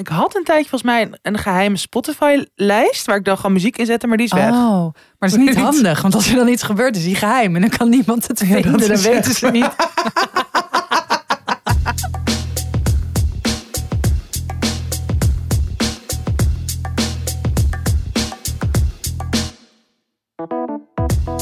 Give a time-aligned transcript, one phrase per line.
[0.00, 3.86] Ik had een tijdje volgens mij een, geheime Spotify-lijst waar ik dan gewoon muziek in
[3.86, 4.50] zette, maar die is weg.
[4.50, 4.82] Oh,
[5.18, 7.60] maar het is niet handig, want als er dan iets gebeurt, is die geheim en
[7.60, 8.78] dan kan niemand het vinden.
[8.78, 9.70] dat dan weten ze niet.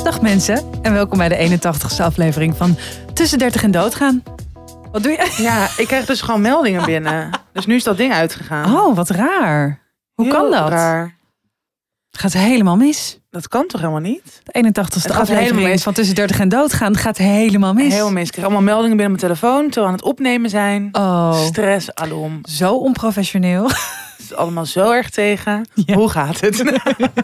[0.04, 2.76] Dag mensen en welkom bij de 81ste aflevering van
[3.14, 4.22] Tussen 30 en Doodgaan.
[4.92, 5.42] Wat doe je?
[5.42, 7.30] Ja, ik krijg dus gewoon meldingen binnen.
[7.52, 8.74] Dus nu is dat ding uitgegaan.
[8.76, 9.80] Oh, wat raar.
[10.14, 10.68] Hoe Heel kan dat?
[10.68, 11.16] Raar.
[12.10, 13.20] Het gaat helemaal mis.
[13.30, 14.40] Dat kan toch helemaal niet?
[14.44, 15.82] De 81ste Het gaat helemaal aflevering mis.
[15.82, 17.92] van Tussen 30 en Doodgaan gaat helemaal mis.
[17.94, 18.24] Heel mis.
[18.26, 20.88] Ik krijg allemaal meldingen binnen op mijn telefoon terwijl we aan het opnemen zijn.
[20.92, 22.38] Oh, Stress, alom.
[22.42, 23.64] zo onprofessioneel.
[24.18, 25.68] Het is allemaal zo erg tegen.
[25.74, 25.94] Ja.
[25.94, 26.80] Hoe gaat het?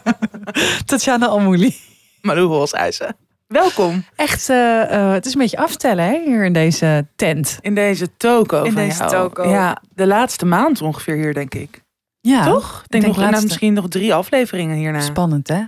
[0.86, 1.76] Tatjana Almouli.
[2.20, 3.16] Malou Holshuizen.
[3.54, 7.58] Welkom Echt, eh, eh, het is een beetje aftellen hè, hier in deze tent.
[7.60, 9.10] in deze toko In van deze jou.
[9.10, 9.48] toko.
[9.48, 11.82] Ja, de laatste maand ongeveer hier, denk ik.
[12.20, 12.82] Ja, Toch?
[12.84, 13.44] Ik denk, denk nog, laatste.
[13.46, 15.00] misschien nog drie afleveringen hierna.
[15.00, 15.62] spannend hè?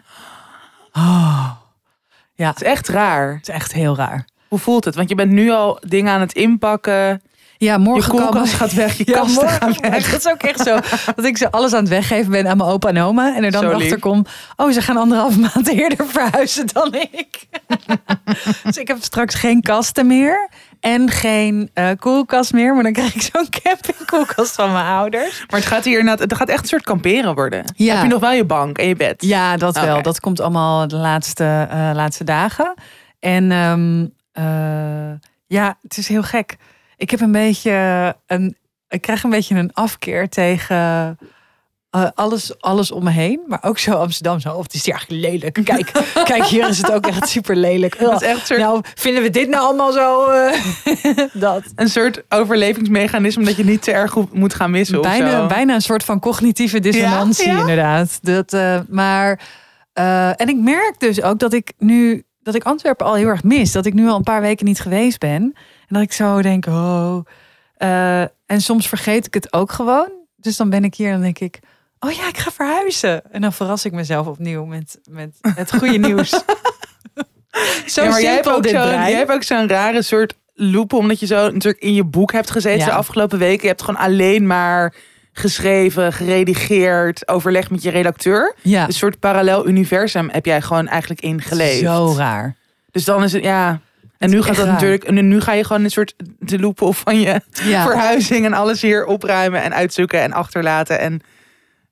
[0.93, 1.51] Oh,
[2.35, 3.35] ja, Het is echt raar.
[3.35, 4.25] het is echt heel raar.
[4.49, 4.95] Hoe voelt het?
[4.95, 7.23] Want je bent nu al dingen aan het inpakken.
[7.59, 8.49] Ja, Je morgen koelkast komen...
[8.49, 10.11] gaat weg, je Ja, kasten morgen- gaan weg.
[10.11, 10.79] Dat is ook echt zo.
[11.17, 13.35] Dat ik ze alles aan het weggeven ben aan mijn opa en oma.
[13.37, 13.99] En er dan Zo achter lief.
[13.99, 14.25] kom.
[14.57, 17.47] Oh, ze gaan anderhalf maand eerder verhuizen dan ik.
[18.65, 20.49] dus ik heb straks geen kasten meer.
[20.81, 22.75] En geen eh, koelkast meer.
[22.75, 25.45] Maar dan krijg ik zo'n campingkoelkast van mijn ouders.
[25.51, 27.65] Maar het gaat hier het gaat echt een soort kamperen worden.
[27.77, 27.95] Ja.
[27.95, 29.15] Heb je nog wel je bank en je bed?
[29.25, 30.03] Ja, dat wel.
[30.03, 32.75] Dat komt allemaal de laatste, eh, laatste dagen.
[33.21, 36.57] En ehm, eh, ja, het is heel gek.
[36.97, 38.57] Ik heb een beetje een.
[38.89, 41.19] Ik krijg een beetje een afkeer tegen
[41.91, 43.41] eh, alles, alles om me heen.
[43.47, 44.41] Maar ook zo Amsterdam.
[44.41, 45.65] Zo, of het is hier eigenlijk lelijk.
[45.65, 45.93] Kijk,
[46.31, 47.95] kijk, hier is het ook echt super lelijk.
[47.95, 50.29] Is echt soort, Nou, vinden we dit nou allemaal zo?
[50.31, 50.53] eh,
[51.33, 51.63] dat.
[51.75, 54.99] een soort overlevingsmechanisme dat je niet te erg moet gaan missen.
[54.99, 55.47] of Bijna, zo.
[55.47, 57.61] bijna een soort van cognitieve dissonantie, Ja, ja.
[57.61, 58.19] inderdaad.
[58.23, 59.41] Dat, eh, maar,
[60.37, 63.73] en ik merk dus ook dat ik nu, dat ik Antwerpen al heel erg mis.
[63.73, 65.55] Dat ik nu al een paar weken niet geweest ben.
[65.89, 67.19] En dat ik zo denk, oh.
[67.77, 70.09] eh, en soms vergeet ik het ook gewoon.
[70.37, 71.59] Dus dan ben ik hier en dan denk ik,
[71.99, 73.33] oh ja, ik ga verhuizen.
[73.33, 76.31] En dan verras ik mezelf opnieuw met, met het goede nieuws.
[77.87, 81.21] zo Ja, maar jij hebt, ook dit jij hebt ook zo'n rare soort loop, omdat
[81.21, 82.85] je zo natuurlijk in je boek hebt gezeten Ja.
[82.85, 83.63] de afgelopen weken.
[83.63, 84.95] Je hebt gewoon alleen maar
[85.33, 88.55] geschreven, geredigeerd, overlegd met je redacteur.
[88.63, 91.81] Ja, Een soort parallel universum heb jij gewoon eigenlijk ingeleefd.
[91.81, 92.57] zo raar.
[92.91, 93.81] Dus dan is het, ja...
[94.19, 94.75] En nu gaat dat raar.
[94.75, 98.45] natuurlijk, en nu ga je gewoon een soort de loop op van je Ja, verhuizing
[98.45, 100.99] en alles hier opruimen en uitzoeken en achterlaten.
[100.99, 101.21] En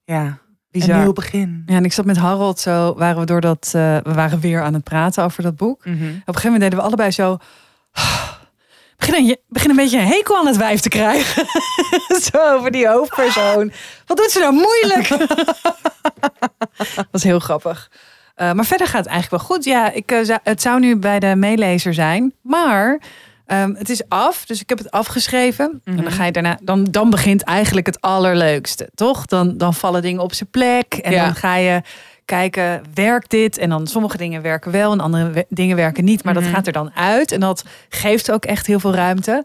[0.04, 0.38] ja,
[0.70, 0.94] bizar.
[0.94, 1.62] een nieuw begin.
[1.66, 4.62] Ja, en ik zat met Harold zo, waren we door dat, eh, we waren weer
[4.62, 5.84] aan het praten over dat boek.
[5.84, 5.94] Mhm.
[5.94, 7.36] Op een gegeven moment deden we allebei zo.
[8.96, 11.46] Begin een, begin een beetje een hekel aan het wijf te krijgen.
[12.32, 13.72] zo over die hoofdpersoon.
[14.06, 15.08] Wat doet ze nou moeilijk?
[16.96, 17.90] dat was heel grappig.
[18.34, 19.64] Eh, maar verder gaat het eigenlijk wel goed.
[19.64, 22.32] Ja, ik, eh, het zou nu bij de meelezer zijn.
[22.42, 23.00] Maar
[23.46, 24.44] ehm, het is af.
[24.46, 25.80] Dus ik heb het afgeschreven.
[25.84, 26.14] En dan, Mhm.
[26.14, 28.88] ga je daarna, dan, dan begint eigenlijk het allerleukste.
[28.94, 29.26] Toch?
[29.26, 30.94] Dan, dan vallen dingen op zijn plek.
[30.94, 31.24] En Ja.
[31.24, 31.80] dan ga je
[32.24, 33.58] kijken, werkt dit?
[33.58, 36.24] En dan sommige dingen werken wel en andere we- dingen werken niet.
[36.24, 36.42] Maar Mhm.
[36.42, 37.32] dat gaat er dan uit.
[37.32, 39.44] En dat geeft ook echt heel veel ruimte.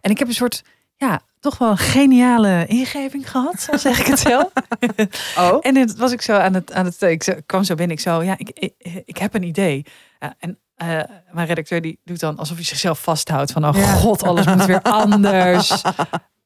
[0.00, 0.62] En ik heb een soort,
[1.00, 3.60] ja, toch wel een geniale ingeving gehad.
[3.60, 4.52] Zo zeg ik het zelf.
[5.38, 7.96] Oh, En dit was ik zo aan het, aan het ik kwam zo binnen.
[7.96, 9.84] Ik zo, ja, ik, ik, ik heb een idee.
[10.20, 11.00] Ja, en eh,
[11.30, 13.52] mijn redacteur die doet dan alsof hij zichzelf vasthoudt.
[13.52, 13.92] Van, oh Ja.
[13.92, 15.82] god, alles moet weer anders.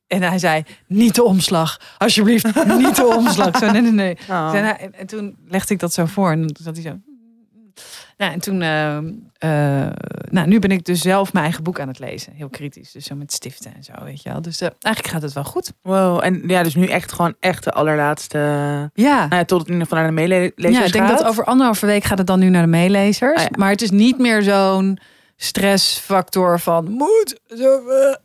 [0.06, 1.81] En hij zei, niet de omslag.
[1.98, 2.44] Alsjeblieft,
[2.78, 3.59] niet de omslag.
[3.59, 4.19] Zo, nee, nee, nee.
[4.31, 4.50] Oh.
[4.54, 6.31] En, en toen legde ik dat zo voor.
[6.31, 6.98] En zat hij zo...
[8.16, 8.62] Nou, en toen...
[8.62, 9.92] eh, eh,
[10.30, 12.32] nou, nu ben ik dus zelf mijn eigen boek aan het lezen.
[12.32, 12.92] Heel kritisch.
[12.92, 14.42] Dus zo met stiften en zo, weet je wel.
[14.42, 15.72] Dus eh, eigenlijk gaat het wel goed.
[15.82, 16.25] wow.
[16.25, 18.38] En ja, dus nu echt gewoon echt de allerlaatste...
[18.94, 19.26] Ja.
[19.28, 21.19] Nou tot het in ieder geval naar de meelezers Ja, ik denk gaat.
[21.19, 23.36] dat over anderhalve week gaat het dan nu naar de meelezers.
[23.36, 23.48] Ah, ja.
[23.58, 24.98] Maar het is niet meer zo'n
[25.36, 27.81] stressfactor van moet, zo,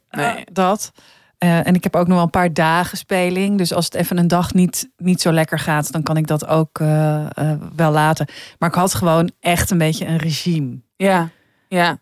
[0.09, 0.25] Nee.
[0.27, 0.91] ah, dat.
[1.39, 3.57] Eh, en ik heb ook nog wel een paar dagen speling.
[3.57, 6.47] Dus als het even een dag niet, niet zo lekker gaat, dan kan ik dat
[6.47, 8.27] ook eh, eh, wel laten.
[8.59, 10.77] Maar ik had gewoon echt een beetje een regime.
[10.95, 11.29] Ja,
[11.67, 11.97] ja.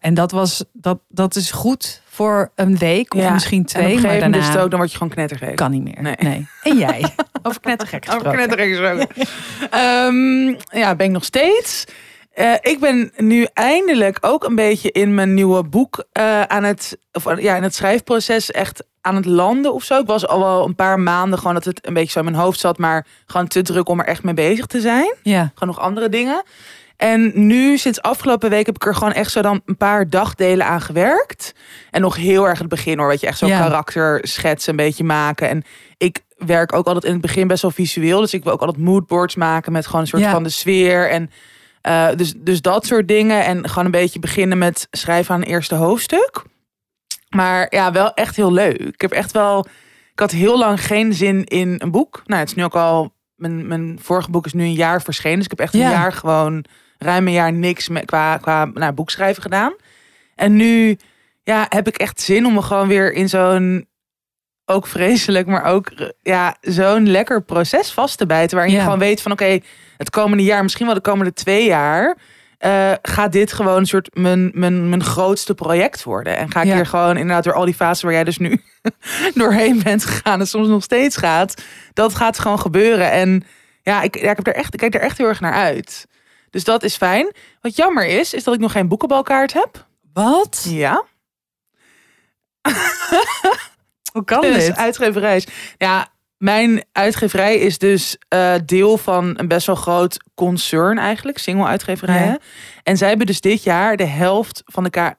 [0.00, 3.32] En dat, was, dat, dat is goed voor een week of Ja.
[3.32, 3.94] misschien En op twee.
[3.96, 5.56] een Maar daarna ook, dan word je gewoon knettergek.
[5.56, 6.02] kan niet meer.
[6.02, 6.16] Nee.
[6.18, 6.46] Nee.
[6.62, 7.04] En jij?
[7.42, 8.46] Over knettergek Over gesproken.
[8.46, 9.08] knettergek gesproken.
[9.70, 11.84] Ehm, ja, ben ik nog steeds.
[12.34, 16.98] Eh, ik ben nu eindelijk ook een beetje in mijn nieuwe boek eh, aan het,
[17.12, 20.00] of, eh, ja, in het schrijfproces echt aan het landen of zo.
[20.00, 22.36] Ik was al wel een paar maanden gewoon dat het een beetje zo in mijn
[22.36, 25.14] hoofd zat, maar gewoon te druk om er echt mee bezig te zijn.
[25.22, 25.50] Ja.
[25.54, 26.42] Gewoon nog andere dingen.
[26.96, 30.66] En nu, sinds afgelopen week, heb ik er gewoon echt zo dan een paar dagdelen
[30.66, 31.52] aan gewerkt.
[31.90, 33.58] En nog heel erg het begin hoor, weet je, echt zo'n Ja.
[33.60, 35.48] karakterschets een beetje maken.
[35.48, 35.64] En
[35.96, 38.20] ik werk ook altijd in het begin best wel visueel.
[38.20, 40.30] Dus ik wil ook altijd moodboards maken met gewoon een soort Ja.
[40.30, 41.10] van de sfeer.
[41.10, 41.30] En
[41.84, 43.44] eh, dus, dus dat soort dingen.
[43.44, 46.42] En gewoon een beetje beginnen met schrijven aan een eerste hoofdstuk.
[47.28, 48.78] Maar ja, wel echt heel leuk.
[48.78, 49.66] Ik heb echt wel.
[50.12, 52.22] Ik had heel lang geen zin in een boek.
[52.26, 53.12] Nou, het is nu ook al.
[53.34, 55.36] Mijn, mijn vorige boek is nu een jaar verschenen.
[55.36, 55.84] Dus ik heb echt Ja.
[55.84, 56.64] een jaar gewoon.
[56.98, 59.74] ruim een jaar niks met, qua, qua nou, boekschrijven gedaan.
[60.34, 60.96] En nu
[61.42, 63.86] ja, heb ik echt zin om me gewoon weer in zo'n.
[64.66, 68.56] Ook vreselijk, maar ook ja, zo'n lekker proces vast te bijten.
[68.56, 68.78] Waarin Ja.
[68.78, 69.58] je gewoon weet van oké,
[69.96, 72.16] het komende jaar, misschien wel de komende twee jaar.
[72.58, 76.36] eh, gaat dit gewoon een soort mijn, mijn, mijn grootste project worden.
[76.36, 76.74] En ga ik Ja.
[76.74, 78.62] hier gewoon inderdaad door al die fasen waar jij dus nu
[79.34, 81.62] doorheen bent gegaan en soms nog steeds gaat.
[81.92, 83.10] Dat gaat gewoon gebeuren.
[83.10, 83.44] En
[83.82, 86.06] ja, ik, ja, ik, heb er echt, ik kijk er echt heel erg naar uit.
[86.50, 87.32] Dus dat is fijn.
[87.60, 89.86] Wat jammer is, is dat ik nog geen boekenbalkaart heb.
[90.12, 90.66] Wat?
[90.68, 91.04] Ja.
[94.14, 94.76] Hoe kan Dus dit?
[94.76, 95.44] uitgeverij.
[95.76, 101.66] Ja, mijn uitgeverij is dus eh, deel van een best wel groot concern eigenlijk, single
[101.66, 102.26] uitgeverijen.
[102.26, 102.38] Ja.
[102.82, 105.16] En zij hebben dus dit jaar de helft van de kaart,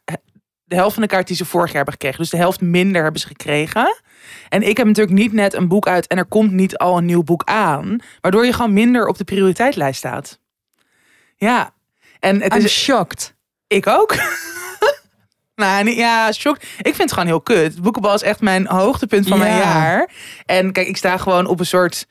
[0.64, 2.20] de helft van de kaart die ze vorig jaar hebben gekregen.
[2.20, 4.02] Dus de helft minder hebben ze gekregen.
[4.50, 7.06] En ik heb natuurlijk niet net een boek uit en er komt niet al een
[7.06, 10.40] nieuw boek aan, waardoor je gewoon minder op de prioriteitlist staat.
[11.36, 11.74] Ja.
[12.20, 13.36] En het I'm is shocked.
[13.68, 14.16] ik ook.
[15.56, 16.58] Nou, ja, shock.
[16.58, 17.82] Ik vind het gewoon heel kut.
[17.82, 19.60] Boekenbal is echt mijn hoogtepunt van mijn Ja.
[19.60, 20.10] jaar.
[20.46, 22.06] En kijk, ik sta gewoon op een soort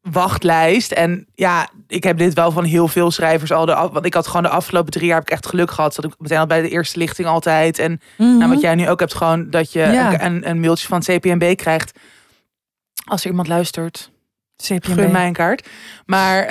[0.00, 0.92] wachtlijst.
[0.92, 3.66] En ja, ik heb dit wel van heel veel schrijvers al.
[3.66, 5.94] De, want ik had gewoon de afgelopen drie jaar heb ik echt geluk gehad.
[5.94, 7.78] Dat ik meteen al bij de eerste lichting altijd.
[7.78, 9.92] En nou, wat jij nu ook hebt, gewoon dat je Mhm.
[9.92, 10.22] Ja.
[10.24, 11.98] een, een, mailtje van CPMB krijgt.
[13.04, 14.10] Als er iemand luistert,
[14.56, 14.84] CPMB.
[14.84, 15.68] gun mij een kaart.
[16.06, 16.46] Maar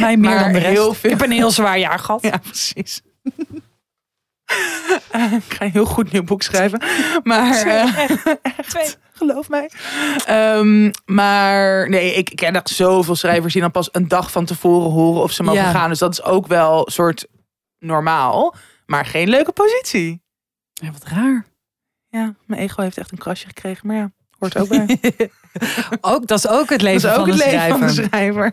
[0.00, 0.70] Mij meer maar dan de rest.
[0.70, 2.22] heel veel- Ik heb een heel zwaar jaar gehad.
[2.22, 3.00] Ja, precies.
[4.46, 6.82] Ik ga een heel goed nieuw boek schrijven.
[7.22, 7.98] Maar eh,
[8.58, 9.70] echt, geloof mij.
[10.26, 14.90] Ehm, maar nee, ik ken echt zoveel schrijvers die dan pas een dag van tevoren
[14.90, 15.70] horen of ze mogen Ja.
[15.70, 15.88] gaan.
[15.88, 17.26] Dus dat is ook wel een soort
[17.78, 18.54] normaal.
[18.86, 20.22] Maar geen leuke positie.
[20.72, 21.46] Ja, wat raar.
[22.08, 23.86] Ja, mijn ego heeft echt een krasje gekregen.
[23.86, 24.98] Maar ja, hoort ook bij.
[26.00, 28.50] Ook, dat is ook het leven ook van het een leven van de schrijver.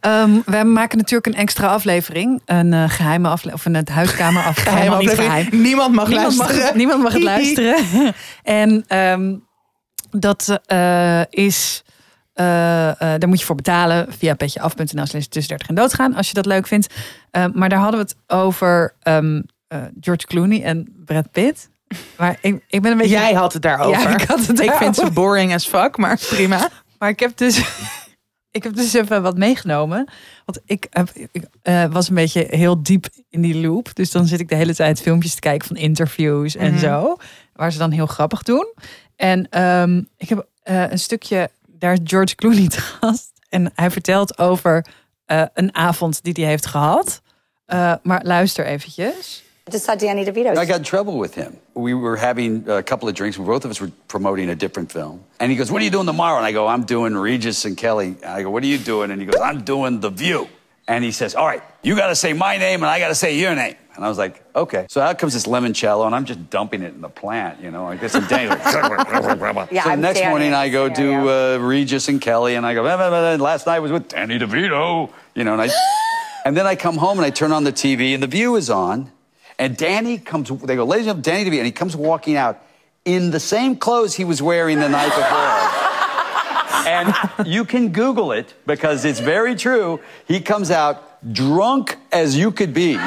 [0.00, 2.42] Ehm, wij maken natuurlijk een extra aflevering.
[2.44, 3.76] Een eh, geheime aflevering.
[3.78, 5.10] Of een huiskamer aflevering.
[5.10, 5.60] Geheim geheim.
[5.62, 6.76] Niemand mag Niemand luisteren.
[6.76, 7.76] niemand mag het luisteren.
[8.42, 9.34] en ehm,
[10.10, 11.82] dat eh, is...
[12.32, 12.44] eh,
[12.98, 16.14] daar moet je voor betalen via petjeaf.nl slash tussen 30 en doodgaan.
[16.14, 16.94] Als je dat leuk vindt.
[17.30, 19.40] Eh, maar daar hadden we het over ehm,
[20.00, 21.68] George Clooney en Brad Pitt.
[22.16, 23.12] Maar ik, ik ben een beetje...
[23.12, 24.00] Jij had het daarover.
[24.02, 26.68] Ja, ik had het Ik vind ze boring as fuck, maar prima.
[26.98, 27.58] Maar ik heb dus,
[28.50, 30.08] ik heb dus even wat meegenomen.
[30.44, 33.94] Want ik, heb, ik eh, was een beetje heel diep in die loop.
[33.94, 36.78] Dus dan zit ik de hele tijd filmpjes te kijken van interviews en Mhm.
[36.80, 37.16] zo.
[37.52, 38.74] Waar ze dan heel grappig doen.
[39.16, 43.32] En ehm, ik heb eh, een stukje, daar is George Clooney te gast.
[43.48, 44.86] En hij vertelt over
[45.24, 47.20] eh, een avond die hij heeft gehad.
[47.66, 49.44] Eh, maar luister eventjes.
[49.68, 50.56] I just saw Danny DeVito.
[50.56, 51.56] I got in trouble with him.
[51.74, 53.36] We were having a couple of drinks.
[53.36, 55.24] Both of us were promoting a different film.
[55.40, 56.36] And he goes, What are you doing tomorrow?
[56.36, 58.14] And I go, I'm doing Regis and Kelly.
[58.22, 59.10] And I go, What are you doing?
[59.10, 60.48] And he goes, I'm doing The View.
[60.86, 63.16] And he says, All right, you got to say my name and I got to
[63.16, 63.74] say your name.
[63.96, 64.86] And I was like, Okay.
[64.88, 67.88] So out comes this limoncello and I'm just dumping it in the plant, you know.
[67.88, 68.48] I guess I'm Danny.
[68.48, 68.62] Like,
[69.72, 72.64] Yeah, so I'm next Danny morning I go this do uh, Regis and Kelly and
[72.64, 75.54] I go, "Blah, blah, blah, blah." last night was with Danny DeVito, you know.
[75.54, 75.70] And, I,
[76.44, 78.70] and then I come home and I turn on the TV and The View is
[78.70, 79.10] on.
[79.58, 81.58] And Danny comes, they go, ladies and gentlemen, Danny DeVito.
[81.58, 82.62] And he comes walking out
[83.04, 85.86] in the same clothes he was wearing the night before.
[86.86, 90.00] and you can Google it because it's very true.
[90.26, 92.98] He comes out drunk as you could be.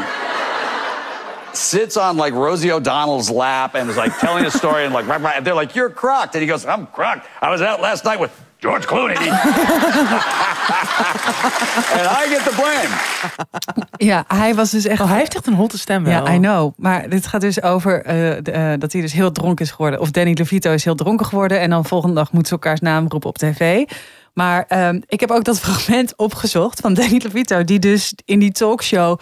[1.53, 5.17] Sits on like Rosie O'Donnell's lap and is like telling a story and like, rah,
[5.17, 6.35] rah, and they're like, you're crocked.
[6.35, 7.27] And he goes, I'm crocked.
[7.41, 9.15] I was out last night with George Clooney.
[11.95, 12.89] and I get the blame.
[13.97, 16.25] Ja, hij was dus echt Oh, hij heeft echt een hotte stem wel.
[16.25, 16.73] Ja, I know.
[16.77, 19.99] Maar dit gaat dus over eh, de, eh, dat hij dus heel dronken is geworden.
[19.99, 21.59] Of Danny DeVito is heel dronken geworden.
[21.59, 23.85] En dan volgende dag moeten ze elkaars naam roepen op tv.
[24.33, 27.63] Maar ehm, ik heb ook dat fragment opgezocht van Danny DeVito.
[27.63, 29.19] Die dus in die talkshow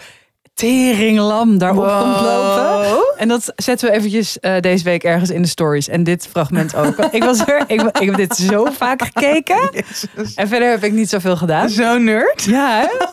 [0.58, 2.02] teringlam daarop Wow.
[2.02, 3.04] komt lopen.
[3.16, 5.88] En dat zetten we eventjes eh, deze week ergens in de stories.
[5.88, 6.96] En dit fragment ook.
[7.10, 9.70] ik, was er, ik, ik heb dit zo vaak gekeken.
[9.72, 10.34] Jezus.
[10.34, 11.68] En verder heb ik niet zoveel gedaan.
[11.68, 12.42] Zo nerd.
[12.44, 13.06] Ja, hè?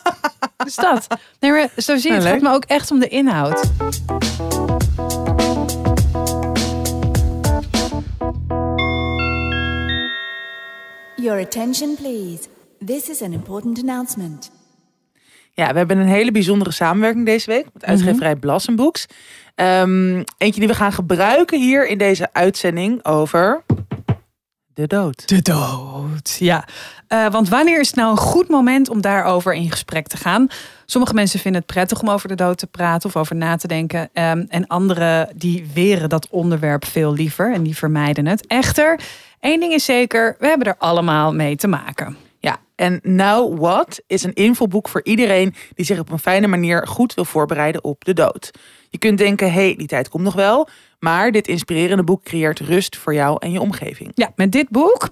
[0.63, 1.07] Dus dat.
[1.39, 3.61] Nee, maar zo zie je, Ja, het gaat me ook echt om de inhoud.
[11.17, 12.47] Your attention, please.
[12.85, 14.51] This is an important announcement.
[15.55, 19.05] Ja, we hebben een hele bijzondere samenwerking deze week met uitgeverij Blassenboeks.
[19.55, 23.63] Ehm, eentje die we gaan gebruiken hier in deze uitzending over
[24.73, 25.27] de dood.
[25.27, 26.67] De dood, ja.
[27.07, 30.47] Eh, want wanneer is het nou een goed moment om daarover in gesprek te gaan?
[30.85, 33.67] Sommige mensen vinden het prettig om over de dood te praten of over na te
[33.67, 34.09] denken.
[34.13, 38.47] Ehm, en anderen die weren dat onderwerp veel liever en die vermijden het.
[38.47, 38.99] Echter,
[39.39, 42.24] één ding is zeker, we hebben er allemaal mee te maken.
[42.75, 47.13] En Now What is een infoboek voor iedereen die zich op een fijne manier goed
[47.13, 48.51] wil voorbereiden op de dood.
[48.89, 50.67] Je kunt denken, hé, hey, die tijd komt nog wel.
[50.99, 54.11] Maar dit inspirerende boek creëert rust voor jou en je omgeving.
[54.13, 55.09] Ja, met dit boek,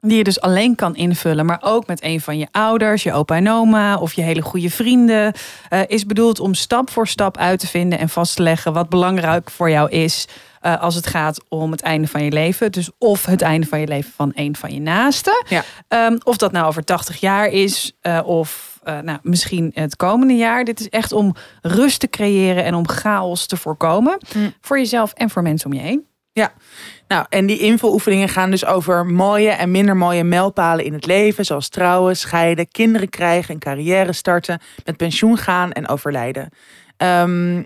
[0.00, 3.36] die je dus alleen kan invullen, maar ook met een van je ouders, je opa
[3.36, 5.32] en oma of je hele goede vrienden,
[5.68, 8.88] eh, is bedoeld om stap voor stap uit te vinden en vast te leggen wat
[8.88, 10.28] belangrijk voor jou is
[10.62, 12.72] eh, als het gaat om het einde van je leven.
[12.72, 15.44] Dus of het einde van je leven van een van je naasten.
[15.48, 15.62] Ja.
[15.88, 20.34] Ehm, of dat nou over 80 jaar is eh, of eh, nou, misschien het komende
[20.34, 20.64] jaar.
[20.64, 24.18] Dit is echt om rust te creëren en om chaos te voorkomen.
[24.34, 24.54] Mm.
[24.60, 26.06] Voor jezelf en voor mensen om je heen.
[27.08, 31.44] Nou, en die infooefeningen gaan dus over mooie en minder mooie mijlpalen in het leven,
[31.44, 36.48] zoals trouwen, scheiden, kinderen krijgen, een carrière starten, met pensioen gaan en overlijden.
[36.96, 37.62] Ehm,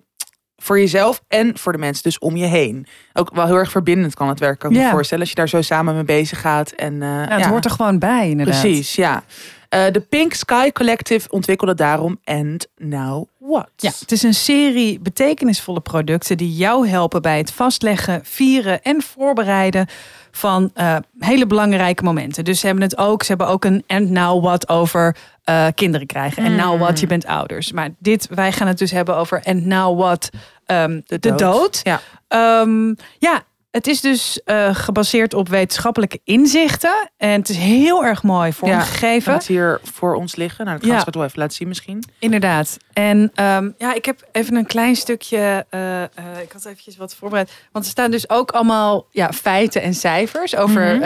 [0.57, 2.87] voor jezelf en voor de mensen dus om je heen.
[3.13, 4.91] Ook wel heel erg verbindend kan het werk, kan ik me Ja.
[4.91, 6.71] voorstellen, als je daar zo samen mee bezig gaat.
[6.71, 8.61] En, eh, Ja, het hoort er gewoon bij, inderdaad.
[8.61, 9.23] Precies, ja.
[9.69, 13.71] Eh, de Pink Sky Collective ontwikkelde daarom And Now What?
[13.77, 19.03] Ja, het is een serie betekenisvolle producten die jou helpen bij het vastleggen, vieren en
[19.03, 19.87] voorbereiden
[20.31, 22.45] van eh, hele belangrijke momenten.
[22.45, 26.07] Dus ze hebben het ook, ze hebben ook een and now what over eh, kinderen
[26.07, 26.45] krijgen.
[26.45, 27.73] En now what je bent ouders.
[27.73, 30.31] Maar dit, wij gaan het dus hebben over and now what
[30.67, 31.81] ehm, de, dood.
[31.83, 32.01] Ja.
[32.29, 33.43] Ehm, ja,
[33.77, 37.11] het is dus eh, gebaseerd op wetenschappelijke inzichten.
[37.17, 39.33] En het is heel erg mooi vormgegeven.
[39.33, 40.65] Het hier voor ons liggen.
[40.65, 41.05] Nou, dat gaan Ja.
[41.05, 42.05] we wel even laten zien misschien.
[42.19, 42.77] Inderdaad.
[42.93, 45.67] En ehm, ja, ik heb even een klein stukje.
[45.71, 46.09] eh, eh,
[46.43, 47.53] ik had eventjes wat voorbereid.
[47.73, 51.01] Want er staan dus ook allemaal ja, feiten en cijfers over Mhm.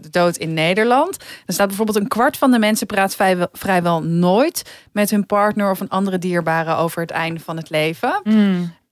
[0.00, 1.16] de dood in Nederland.
[1.46, 5.70] Er staat bijvoorbeeld een kwart van de mensen praat vrijwel, vrijwel nooit met hun partner
[5.70, 8.20] of een andere dierbare over het einde van het leven.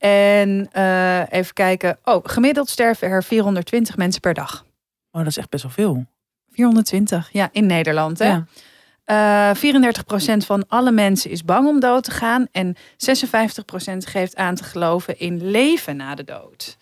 [0.02, 1.98] En eh, even kijken.
[2.04, 4.64] Oh, gemiddeld sterven er 420 mensen per dag.
[5.10, 6.06] Oh, dat is echt best wel veel.
[6.50, 8.18] 420, ja, in Nederland.
[8.18, 8.26] Hè?
[8.26, 8.46] Ja.
[9.04, 12.46] Eh 34% van alle mensen is bang om dood te gaan.
[12.52, 12.78] En 56%
[13.96, 16.76] geeft aan te geloven in leven na de dood.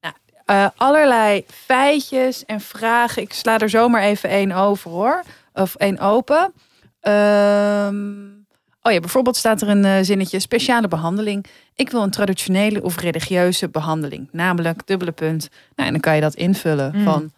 [0.00, 0.14] Nou,
[0.44, 3.22] eh, allerlei feitjes en vragen.
[3.22, 5.22] Ik sla er zomaar even één over hoor.
[5.52, 6.52] Of één open.
[7.00, 8.41] Ehm,
[8.82, 10.40] oh ja, bijvoorbeeld staat er een eh, zinnetje.
[10.40, 11.46] Speciale behandeling.
[11.74, 14.28] Ik wil een traditionele of religieuze behandeling.
[14.32, 15.48] Namelijk, dubbele punt.
[15.76, 17.04] Nou, en dan kan je dat invullen Mm.
[17.04, 17.32] van...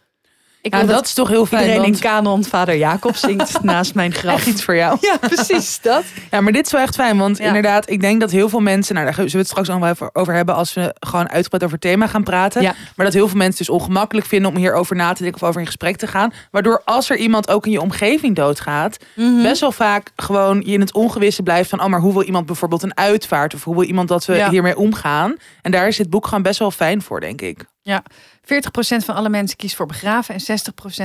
[0.64, 1.66] Ik Ja, dat is toch heel fijn.
[1.66, 4.46] Iedereen in kanon vader Jacob zingt naast mijn graf.
[4.46, 4.98] iets voor jou.
[5.10, 6.04] Ja, precies dat.
[6.30, 7.18] Ja, maar dit is wel echt fijn.
[7.18, 7.44] Want Ja.
[7.46, 8.94] inderdaad, ik denk dat heel veel mensen...
[8.94, 10.54] Nou, daar zullen we het straks nog wel over hebben...
[10.54, 12.62] als we gewoon uitgebreid over het thema gaan praten.
[12.62, 12.74] Ja.
[12.96, 14.50] Maar dat heel veel mensen dus ongemakkelijk vinden...
[14.50, 16.32] om hierover na te denken of over in gesprek te gaan.
[16.50, 18.96] Waardoor als er iemand ook in je omgeving doodgaat...
[19.14, 19.42] Mhm.
[19.42, 21.80] best wel vaak gewoon je in het ongewisse blijft van...
[21.80, 23.54] oh, maar hoe wil iemand bijvoorbeeld een uitvaart?
[23.54, 25.36] Of hoe wil iemand dat we hiermee omgaan?
[25.62, 27.64] En daar is dit boek gewoon best wel fijn voor, denk ik.
[27.82, 28.02] Ja,
[28.44, 28.46] 40%
[29.04, 30.60] van alle mensen kiest voor begraven en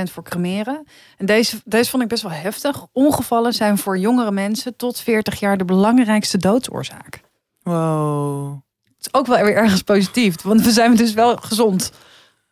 [0.08, 0.86] 60% voor cremeren.
[1.16, 2.86] En deze, deze vond ik best wel heftig.
[2.92, 7.20] Ongevallen zijn voor jongere mensen tot 40 jaar de belangrijkste doodsoorzaak.
[7.62, 8.58] Wow.
[8.84, 11.92] Het is ook wel weer ergens positief, want we zijn dus wel gezond.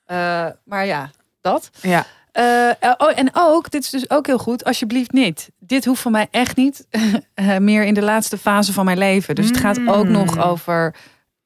[0.04, 1.70] Eh, maar ja, dat.
[1.80, 2.06] Ja.
[2.32, 5.50] Eh, oh, en ook, dit is dus ook heel goed, alsjeblieft niet.
[5.58, 6.86] Dit hoeft van mij echt niet
[7.34, 9.34] eh, meer in de laatste fase van mijn leven.
[9.34, 10.94] Dus het gaat ook nog over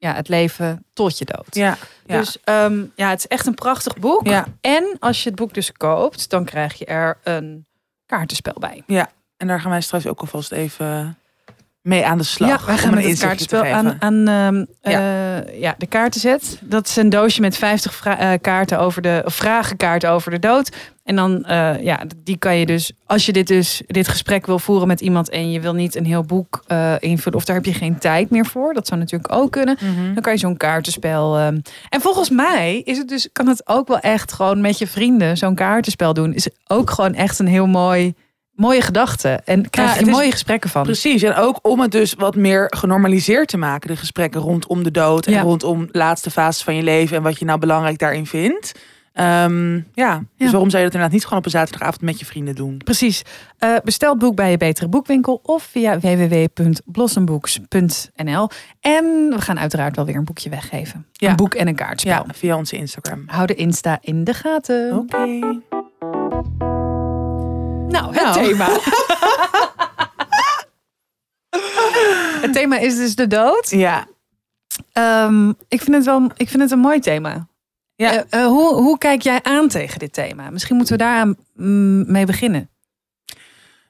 [0.03, 1.55] ja, het leven tot je dood.
[1.55, 1.77] Ja.
[2.05, 2.17] Ja.
[2.17, 4.27] Dus ehm, ja, het is echt een prachtig boek.
[4.27, 4.45] Ja.
[4.61, 7.65] En als je het boek dus koopt, dan krijg je er een
[8.05, 8.83] kaartenspel bij.
[9.37, 11.17] En daar gaan wij straks ook alvast even
[11.83, 12.49] mee aan de slag.
[12.49, 13.73] ja, wij gaan met een het geven.
[13.73, 16.57] aan, aan ehm, eh, ja, de kaartenzet.
[16.61, 20.75] Dat is een doosje met 50 vra- eh, kaarten over de, vragenkaarten over de dood.
[21.03, 24.59] En dan, eh, ja, die kan je dus, als je dit dus, dit gesprek wil
[24.59, 26.63] voeren met iemand en je wil niet een heel boek
[26.99, 29.77] invullen, of daar heb je geen tijd meer voor, dat zou natuurlijk ook kunnen.
[29.79, 30.13] Mhm.
[30.13, 31.37] Dan kan je zo'n kaartenspel.
[31.37, 31.59] ehm,
[31.89, 35.37] En volgens mij is het dus, kan het ook wel echt gewoon met je vrienden
[35.37, 36.33] zo'n kaartenspel doen.
[36.33, 38.13] Is ook gewoon echt een heel mooi,
[38.55, 39.41] mooie gedachte.
[39.45, 40.83] En krijg je is- mooie gesprekken van.
[40.83, 44.91] Precies, en ook om het dus wat meer genormaliseerd te maken, de gesprekken rondom de
[44.91, 45.41] dood en Ja.
[45.41, 48.71] rondom laatste fases van je leven en wat je nou belangrijk daarin vindt.
[49.13, 52.25] Ehm, ja, dus waarom zou je dat inderdaad niet gewoon op een zaterdagavond met je
[52.25, 52.77] vrienden doen?
[52.77, 53.21] Precies.
[53.57, 58.49] Eh, bestel het boek bij je betere boekwinkel of via www.blossomboeks.nl.
[58.81, 61.05] En we gaan uiteraard wel weer een boekje weggeven.
[61.11, 61.29] Ja.
[61.29, 62.13] Een boek en een kaartspel.
[62.13, 63.23] Ja, via onze Instagram.
[63.27, 64.97] Hou de Insta in de gaten.
[64.97, 65.39] Oké.
[67.93, 68.33] Nou, het Nou.
[68.43, 68.69] thema.
[72.45, 73.69] het thema is dus de dood.
[73.69, 74.07] Ja.
[74.91, 77.47] Ehm, ik, vind het wel, ik vind het een mooi thema.
[77.95, 78.11] Ja.
[78.11, 80.49] Eh, eh, hoe, hoe kijk jij aan tegen dit thema?
[80.49, 82.69] Misschien moeten we daar mm, mee beginnen.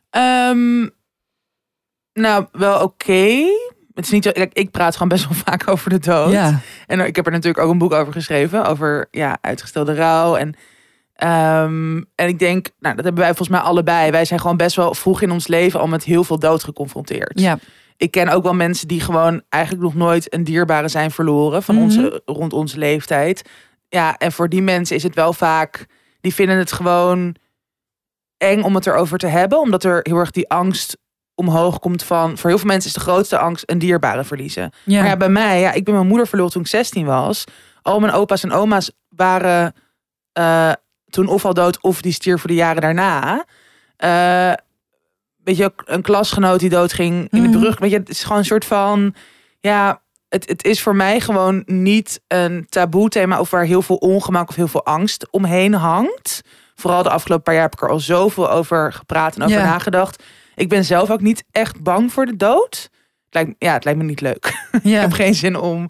[0.09, 0.87] Ehm,
[2.13, 3.45] nou, wel oké.
[3.93, 4.31] Het is niet zo.
[4.31, 6.33] Kijk, ik praat gewoon best wel vaak over de dood.
[6.87, 8.65] En ik heb er natuurlijk ook een boek over geschreven.
[8.65, 10.35] Over ja, uitgestelde rouw.
[10.35, 10.55] En,
[11.13, 14.11] ehm, en ik denk, nou, dat hebben wij volgens mij allebei.
[14.11, 17.39] Wij zijn gewoon best wel vroeg in ons leven al met heel veel dood geconfronteerd.
[17.39, 17.57] ja.
[17.97, 21.63] Ik ken ook wel mensen die gewoon eigenlijk nog nooit een dierbare zijn verloren.
[21.63, 21.83] Van Mhm.
[21.83, 23.49] onze, rond onze leeftijd.
[23.89, 25.85] Ja, en voor die mensen is het wel vaak.
[26.21, 27.35] Die vinden het gewoon
[28.37, 29.59] eng om het erover te hebben.
[29.59, 30.97] Omdat er heel erg die angst
[31.35, 32.37] omhoog komt van.
[32.37, 34.71] Voor heel veel mensen is de grootste angst een dierbare verliezen.
[34.85, 34.99] Ja.
[34.99, 37.43] Maar ja, bij mij, ja, ik ben mijn moeder verloren toen ik 16 was.
[37.81, 39.73] Al mijn opa's en oma's waren
[40.31, 40.71] eh,
[41.13, 43.45] toen of al dood of die stierven de jaren daarna.
[43.97, 44.53] Eh,
[45.43, 47.59] weet je, een klasgenoot die doodging in de Mhm.
[47.59, 47.79] brug.
[47.79, 49.15] Weet je, het is gewoon een soort van,
[49.59, 53.95] ja, het, het is voor mij gewoon niet een taboe thema of waar heel veel
[53.95, 56.41] ongemak of heel veel angst omheen hangt.
[56.75, 59.63] Vooral de afgelopen paar jaar heb ik er al zoveel over gepraat en over Ja.
[59.63, 60.23] nagedacht.
[60.55, 62.89] Ik ben zelf ook niet echt bang voor de dood.
[63.25, 64.45] Het lijkt, ja, het lijkt me niet leuk.
[64.71, 64.99] Ik Ja.
[65.01, 65.81] heb geen zin om.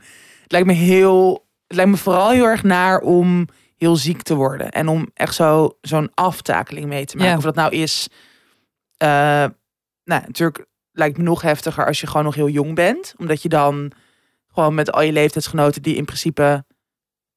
[0.41, 1.45] Het lijkt me heel.
[1.67, 3.47] Het lijkt me vooral heel erg naar om
[3.83, 4.69] heel ziek te worden.
[4.71, 7.31] En om echt zo, zo'n aftakeling mee te maken.
[7.31, 7.37] Ja.
[7.37, 8.07] Of dat nou is.
[8.97, 9.07] eh,
[10.03, 13.13] nou, natuurlijk lijkt me nog heftiger als je gewoon nog heel jong bent.
[13.17, 13.91] Omdat je dan
[14.47, 16.65] gewoon met al je leeftijdsgenoten die in principe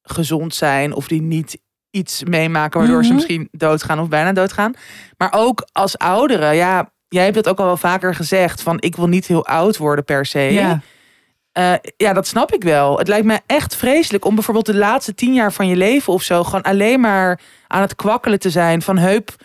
[0.01, 0.93] gezond zijn.
[0.93, 1.57] Of die niet
[1.89, 3.15] iets meemaken waardoor ze Mhm.
[3.15, 4.73] misschien doodgaan of bijna doodgaan.
[5.17, 6.91] Maar ook als ouderen, ja.
[7.07, 8.61] Jij hebt het ook al wel vaker gezegd.
[8.61, 10.39] Van ik wil niet heel oud worden per se.
[10.39, 10.81] Ja.
[11.57, 12.97] Eh, ja, dat snap ik wel.
[12.97, 16.21] Het lijkt me echt vreselijk om bijvoorbeeld de laatste tien jaar van je leven of
[16.23, 19.35] zo gewoon alleen maar aan het kwakkelen te zijn van heup,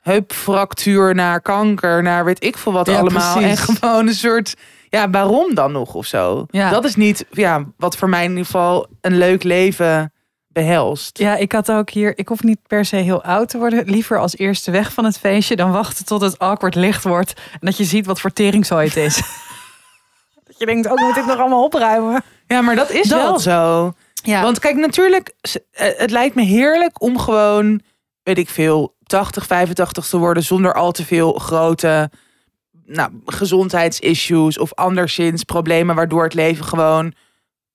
[0.00, 3.36] heupfractuur naar kanker, naar weet ik veel wat Ja, allemaal.
[3.36, 3.66] precies.
[3.68, 4.54] En gewoon een soort,
[4.88, 6.46] ja, waarom dan nog of zo?
[6.50, 6.70] Ja.
[6.70, 10.12] Dat is niet, ja, wat voor mij in ieder geval een leuk leven
[10.48, 11.18] behelst.
[11.18, 13.84] Ja, ik had ook hier, ik hoef niet per se heel oud te worden.
[13.84, 17.32] Liever als eerste weg van het feestje dan wachten tot het awkward licht wordt.
[17.52, 19.20] En dat je ziet wat voor teringzooi het is.
[20.62, 22.22] je denkt, ook moet ik nog allemaal opruimen.
[22.46, 23.22] Ja, maar dat is Dat.
[23.22, 23.92] wel zo.
[24.22, 25.34] Ja, Want kijk, natuurlijk,
[25.70, 27.80] eh, het lijkt me heerlijk om gewoon,
[28.22, 32.10] weet ik veel, 80, 85 te worden zonder al te veel grote
[32.86, 37.14] nou, gezondheidsissues of anderszins problemen, waardoor het leven gewoon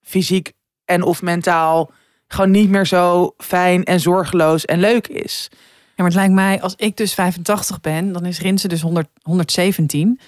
[0.01, 0.51] fysiek
[0.85, 1.91] en of mentaal
[2.27, 5.47] gewoon niet meer zo fijn en zorgeloos en leuk is.
[5.51, 5.57] Ja,
[5.95, 10.19] maar het lijkt mij, als ik dus 85 ben, dan is Rinse dus 100, 117.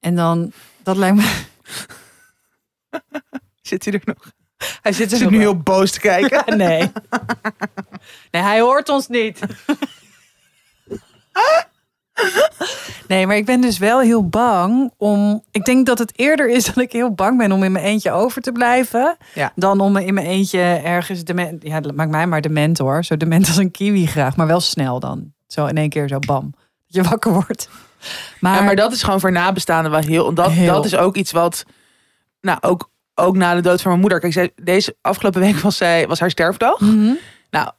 [0.00, 1.42] En dan, dat lijkt me...
[3.62, 4.32] Zit hij er nog?
[4.82, 6.44] Hij zit Zit nu heel boos te kijken.
[6.56, 6.90] Nee.
[8.30, 9.40] Nee, hij hoort ons niet.
[13.08, 15.44] Nee, maar ik ben dus wel heel bang om.
[15.50, 18.10] Ik denk dat het eerder is dat ik heel bang ben om in mijn eentje
[18.10, 19.16] over te blijven.
[19.34, 19.52] Ja.
[19.54, 23.04] Dan om in mijn eentje ergens de Ja, dat maakt mij maar dement hoor.
[23.04, 24.36] Zo dement als een kiwi graag.
[24.36, 25.32] Maar wel snel dan.
[25.46, 26.50] Zo in één keer zo bam.
[26.86, 27.68] Dat je wakker wordt.
[28.40, 30.34] Maar, Ja, maar dat is gewoon voor nabestaanden wel heel.
[30.34, 30.72] Dat, Heel.
[30.72, 31.64] dat is ook iets wat.
[32.40, 34.20] Nou, ook, ook na de dood van mijn moeder.
[34.20, 36.80] Kijk, zij, deze afgelopen week was, zij, was haar sterfdag.
[36.80, 37.12] Mhm.
[37.50, 37.70] Nou,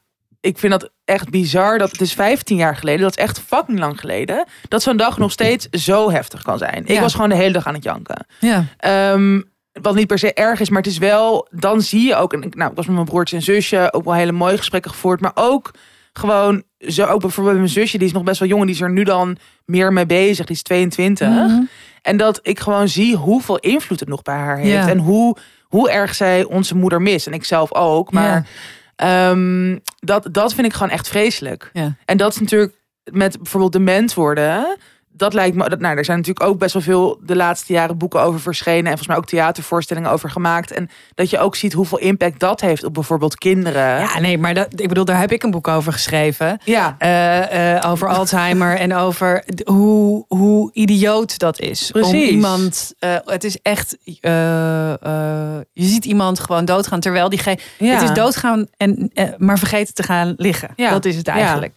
[0.41, 1.77] ik vind dat echt bizar.
[1.77, 3.01] Dat het is 15 jaar geleden.
[3.01, 4.45] Dat is echt fucking lang geleden.
[4.67, 6.85] Dat zo'n dag nog steeds zo heftig kan zijn.
[6.85, 8.25] Ik was gewoon de hele dag aan het janken.
[8.39, 8.65] Ja.
[8.77, 9.41] Ehm,
[9.81, 11.47] wat niet per se erg is, maar het is wel.
[11.51, 12.33] Dan zie je ook.
[12.33, 15.21] En nou, ik was met mijn broertje en zusje ook wel hele mooie gesprekken gevoerd.
[15.21, 15.71] Maar ook
[16.13, 16.63] gewoon.
[16.79, 18.63] Zo ook bijvoorbeeld mijn zusje, die is nog best wel jong.
[18.63, 20.45] Die is er nu dan meer mee bezig.
[20.45, 21.27] Die is 22.
[21.27, 21.61] Mhm.
[22.01, 24.85] En dat ik gewoon zie hoeveel invloed het nog bij haar heeft.
[24.85, 24.89] Ja.
[24.89, 27.27] En hoe, hoe erg zij onze moeder mist.
[27.27, 28.11] En ik zelf ook.
[28.11, 28.47] Maar
[28.95, 31.69] ehm, dat, dat vind ik gewoon echt vreselijk.
[31.73, 31.95] Ja.
[32.05, 34.77] En dat is natuurlijk met bijvoorbeeld dement worden.
[35.19, 35.69] Dat lijkt me.
[35.69, 38.77] Dat, nou, er zijn natuurlijk ook best wel veel de laatste jaren boeken over verschenen.
[38.77, 40.71] En volgens mij ook theatervoorstellingen over gemaakt.
[40.71, 43.99] En dat je ook ziet hoeveel impact dat heeft op bijvoorbeeld kinderen.
[43.99, 46.59] Ja, nee, maar dat, ik bedoel, daar heb ik een boek over geschreven.
[46.63, 46.95] Ja.
[46.97, 51.91] Eh, eh, over Alzheimer en over hoe, hoe idioot dat is.
[51.93, 52.29] Om Precies.
[52.29, 57.93] iemand, eh, het is echt, je ziet iemand gewoon doodgaan terwijl die geen, Ja.
[57.93, 60.69] het is doodgaan en maar vergeten te gaan liggen.
[60.75, 60.89] Ja.
[60.89, 61.73] Dat is het eigenlijk.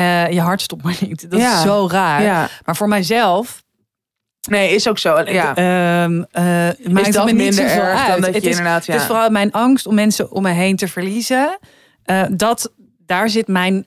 [0.00, 1.30] Eh, je hart stopt maar niet.
[1.30, 1.54] Dat Ja.
[1.56, 2.22] is zo raar.
[2.22, 2.48] ja.
[2.64, 3.62] Maar voor mijzelf
[4.48, 5.20] Nee, is ook zo.
[5.20, 5.54] Ja.
[5.54, 6.06] eh,
[6.92, 8.86] maakt is dat me minder erg dan dat het je is, inderdaad.
[8.86, 8.92] Ja.
[8.92, 11.58] het is vooral mijn angst om mensen om me heen te verliezen.
[12.04, 12.72] Eh, dat
[13.06, 13.86] daar zit mijn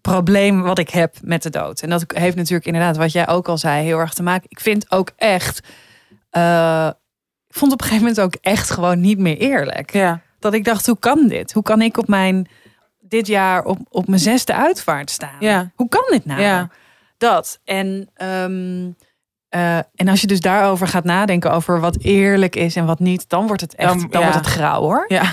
[0.00, 1.80] probleem wat ik heb met de dood.
[1.80, 4.46] En dat heeft natuurlijk inderdaad, wat jij ook al zei, heel erg te maken.
[4.48, 5.58] Ik vind ook echt,
[7.48, 9.92] ik vond op een gegeven moment ook echt gewoon niet meer eerlijk.
[9.92, 10.20] Ja.
[10.38, 11.52] Dat ik dacht, hoe kan dit?
[11.52, 12.48] Hoe kan ik op mijn,
[13.08, 15.36] dit jaar op, op mijn zesde uitvaart staan?
[15.40, 15.70] Ja.
[15.74, 16.40] Hoe kan dit nou?
[16.40, 16.68] Ja.
[17.18, 17.58] Dat.
[17.64, 18.90] En, ehm,
[19.48, 23.28] eh, en als je dus daarover gaat nadenken, over wat eerlijk is en wat niet,
[23.28, 24.30] dan wordt het echt, Dan- dan, ja.
[24.30, 25.04] wordt het grauw hoor.
[25.08, 25.32] Ja.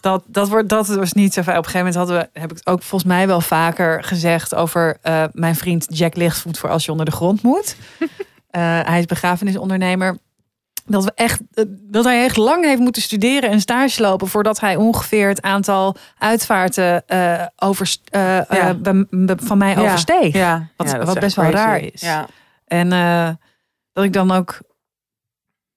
[0.00, 1.58] Dat, dat, wordt, dat was niet zo fijn.
[1.58, 4.54] Op een gegeven moment hadden we, heb ik het ook volgens mij wel vaker gezegd
[4.54, 7.76] over eh, mijn vriend Jack Lichtvoet voor als je onder de grond moet.
[8.50, 10.18] Eh, hij is begrafenisondernemer.
[10.86, 14.60] Dat, we echt, eh, dat hij echt lang heeft moeten studeren en stage lopen voordat
[14.60, 18.76] hij ongeveer het aantal uitvaarten eh, over, eh, Ja.
[19.36, 20.34] van mij oversteeg.
[20.34, 20.68] Ja.
[20.76, 22.02] Wat- is wat echt best wel raar is.
[22.66, 22.88] En
[23.92, 24.58] dat ik dan ook.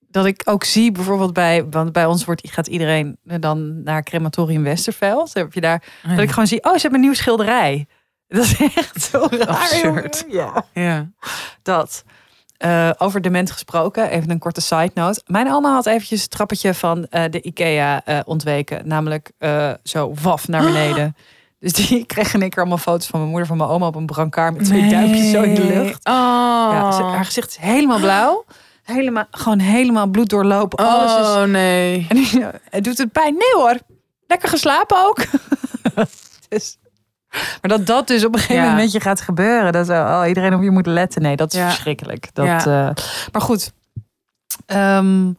[0.08, 1.64] Dat ik ook zie bijvoorbeeld bij.
[1.68, 5.34] Want bij ons wordt, gaat iedereen dan naar Crematorium Westerveld.
[5.34, 5.82] Heb je daar.
[6.08, 6.64] Dat ik gewoon zie.
[6.64, 7.86] Oh, ze hebben een nieuw schilderij.
[8.28, 9.48] Dat is echt zo raar.
[9.48, 10.24] Absurd.
[10.28, 10.64] Ja.
[10.72, 11.10] Ja.
[11.62, 12.04] Dat.
[12.60, 15.22] Eh, over dement gesproken, even een korte side note.
[15.26, 18.88] Mijn oma had eventjes het trappetje van eh, de IKEA eh, ontweken.
[18.88, 19.30] Namelijk
[19.82, 21.16] zo waf naar beneden.
[21.58, 23.94] Dus die kreeg in één keer allemaal foto's van mijn moeder, van mijn oma op
[23.94, 26.06] een brancard met twee duimpjes zo in de lucht.
[26.08, 26.68] Oh.
[26.72, 28.44] Ja, ze- haar gezicht is helemaal blauw.
[28.82, 30.78] Helemaal, gewoon helemaal bloed doorlopen.
[30.88, 32.06] Alles is, Oh nee.
[32.08, 33.32] en het doet het pijn?
[33.34, 33.78] Nee hoor.
[34.26, 35.18] Lekker geslapen ook.
[36.48, 36.76] dus,
[37.30, 38.70] maar dat dat dus op een gegeven Ja.
[38.70, 39.72] moment je gaat gebeuren.
[39.72, 41.22] Dat oh, iedereen op je moet letten.
[41.22, 41.68] Nee, dat is Ja.
[41.68, 42.28] verschrikkelijk.
[42.34, 42.58] Dat, Ja.
[42.58, 43.72] eh, maar goed.
[44.66, 45.32] Ehm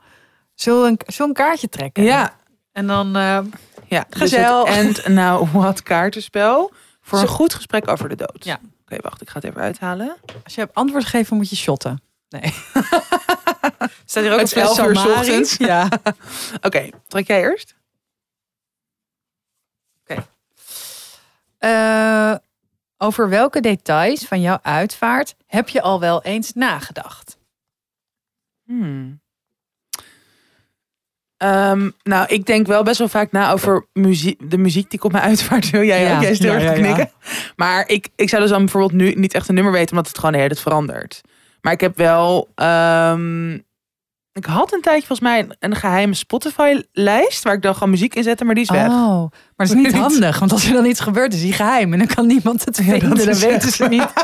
[0.55, 0.87] zullen, we
[1.23, 2.03] een, kaartje trekken?
[2.03, 2.33] Ja.
[2.71, 3.15] En dan...
[3.15, 3.39] eh,
[3.87, 4.05] Ja.
[4.09, 6.71] Dus het And Now What kaartenspel.
[7.01, 8.37] Voor een goed gesprek over de dood.
[8.45, 8.59] Ja.
[8.81, 9.21] Oké, wacht.
[9.21, 10.15] Ik ga het even uithalen.
[10.43, 12.01] als je hebt antwoord gegeven, moet je shotten.
[12.29, 12.41] Nee.
[14.05, 15.55] Staat hier ook Het een is fles 11 uur ochtends.
[15.57, 15.87] Ja.
[16.67, 17.75] Oké, trek jij eerst?
[21.61, 22.35] Eh,
[22.97, 27.37] over welke details van jouw uitvaart heb je al wel eens nagedacht?
[28.65, 29.21] Hmm.
[31.37, 35.05] Ehm, nou, ik denk wel best wel vaak na over muziek, de muziek die ik
[35.05, 35.83] op mijn uitvaart wil.
[35.83, 36.15] Jij Ja.
[36.15, 37.11] ook, jij is heel Ja, erg ja, te knikken.
[37.55, 40.15] Maar ik, ik zou dus dan bijvoorbeeld nu niet echt een nummer weten, omdat het
[40.17, 41.21] gewoon de hele tijd verandert.
[41.61, 42.51] Maar ik heb wel...
[42.55, 43.59] ehm,
[44.33, 47.43] ik had een tijdje volgens mij een, een geheime Spotify-lijst...
[47.43, 48.87] waar ik dan gewoon muziek in zette, maar die is weg.
[48.87, 49.17] Oh,
[49.55, 50.39] maar dat is niet handig.
[50.39, 51.93] Want als er dan iets gebeurt, is die geheim.
[51.93, 53.09] En dan kan niemand het Ja, vinden.
[53.15, 54.07] dat dan weten ze niet.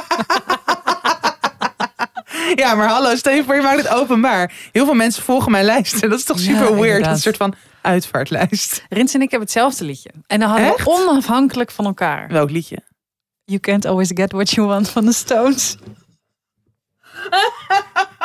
[2.55, 4.53] Ja, maar hallo, stel je voor, je maakt het openbaar.
[4.71, 6.09] Heel veel mensen volgen mijn lijsten.
[6.09, 7.05] Dat is toch Ja, super weird?
[7.05, 8.83] Een soort van uitvaartlijst.
[8.89, 10.11] Rins en ik hebben hetzelfde liedje.
[10.27, 10.83] En dan hadden Echt?
[10.83, 12.27] we onafhankelijk van elkaar.
[12.27, 12.77] Welk liedje?
[13.43, 15.75] You can't always get what you want van de Stones.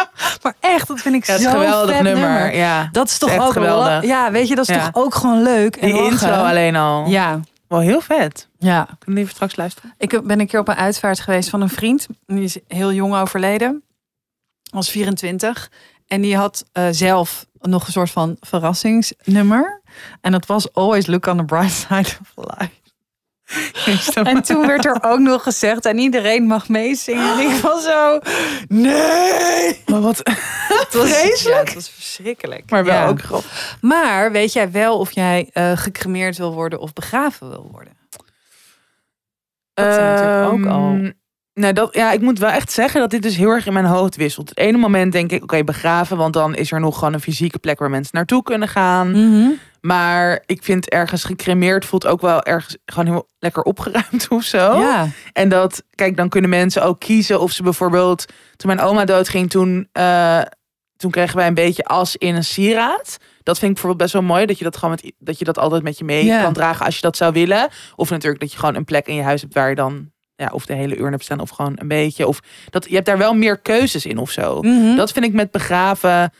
[0.43, 2.55] maar echt, dat vind ik Ja, een geweldig vet nummer.
[2.57, 3.89] Ja, Dat is toch echt ook geweldig.
[3.89, 4.91] wel- Ja, weet je, dat is Ja.
[4.91, 5.77] toch ook gewoon leuk.
[5.77, 6.11] En Die lachen.
[6.13, 7.07] intro alleen al.
[7.07, 8.49] Ja, Wel heel vet.
[8.59, 8.85] ja.
[8.85, 9.95] Kunnen we liever straks luisteren?
[9.99, 12.07] Ik ben een keer op een uitvaart geweest van een vriend.
[12.27, 13.83] Die is heel jong overleden.
[14.71, 15.71] Was 24.
[16.07, 19.81] En die had eh, zelf nog een soort van verrassingsnummer.
[20.21, 22.71] En dat was Always Look on the Bright Side of Life.
[24.15, 27.33] En toen werd er ook nog gezegd, en iedereen mag meezingen.
[27.33, 28.19] En ik was zo,
[28.69, 29.83] nee!
[29.87, 30.19] Maar wat
[30.83, 31.57] Het was, Vreselijk.
[31.59, 32.71] Ja, het was verschrikkelijk.
[32.71, 33.07] Maar wel Ja.
[33.07, 33.77] ook grappig.
[33.81, 37.93] Maar weet jij wel of jij eh, gecremeerd wil worden of begraven wil worden?
[39.75, 41.11] Dat is natuurlijk ook al- Ehm,
[41.55, 43.85] Nee, dat, ja, ik moet wel echt zeggen dat dit dus heel erg in mijn
[43.85, 44.49] hoofd wisselt.
[44.49, 47.59] Het ene moment denk ik, oké, begraven, want dan is er nog gewoon een fysieke
[47.59, 49.11] plek waar mensen naartoe kunnen gaan.
[49.11, 49.59] Mm.
[49.87, 54.79] Maar ik vind ergens gecremeerd voelt ook wel ergens gewoon heel lekker opgeruimd of zo.
[54.81, 55.09] Ja.
[55.33, 58.25] En dat, kijk, dan kunnen mensen ook kiezen of ze bijvoorbeeld,
[58.57, 60.41] toen mijn oma doodging, toen, eh,
[60.97, 63.17] toen kregen wij een beetje as in een sieraad.
[63.43, 65.59] Dat vind ik bijvoorbeeld best wel mooi, dat je dat gewoon met, dat je dat
[65.59, 66.43] altijd met je mee Ja.
[66.43, 67.69] kan dragen als je dat zou willen.
[67.97, 70.49] Of natuurlijk dat je gewoon een plek in je huis hebt waar je dan, ja,
[70.53, 72.27] of de hele urn hebt staan of gewoon een beetje.
[72.27, 72.41] Of
[72.71, 74.63] dat je hebt daar wel meer keuzes in of zo.
[74.63, 74.97] Mhm.
[74.97, 76.33] Dat vind ik met begraven,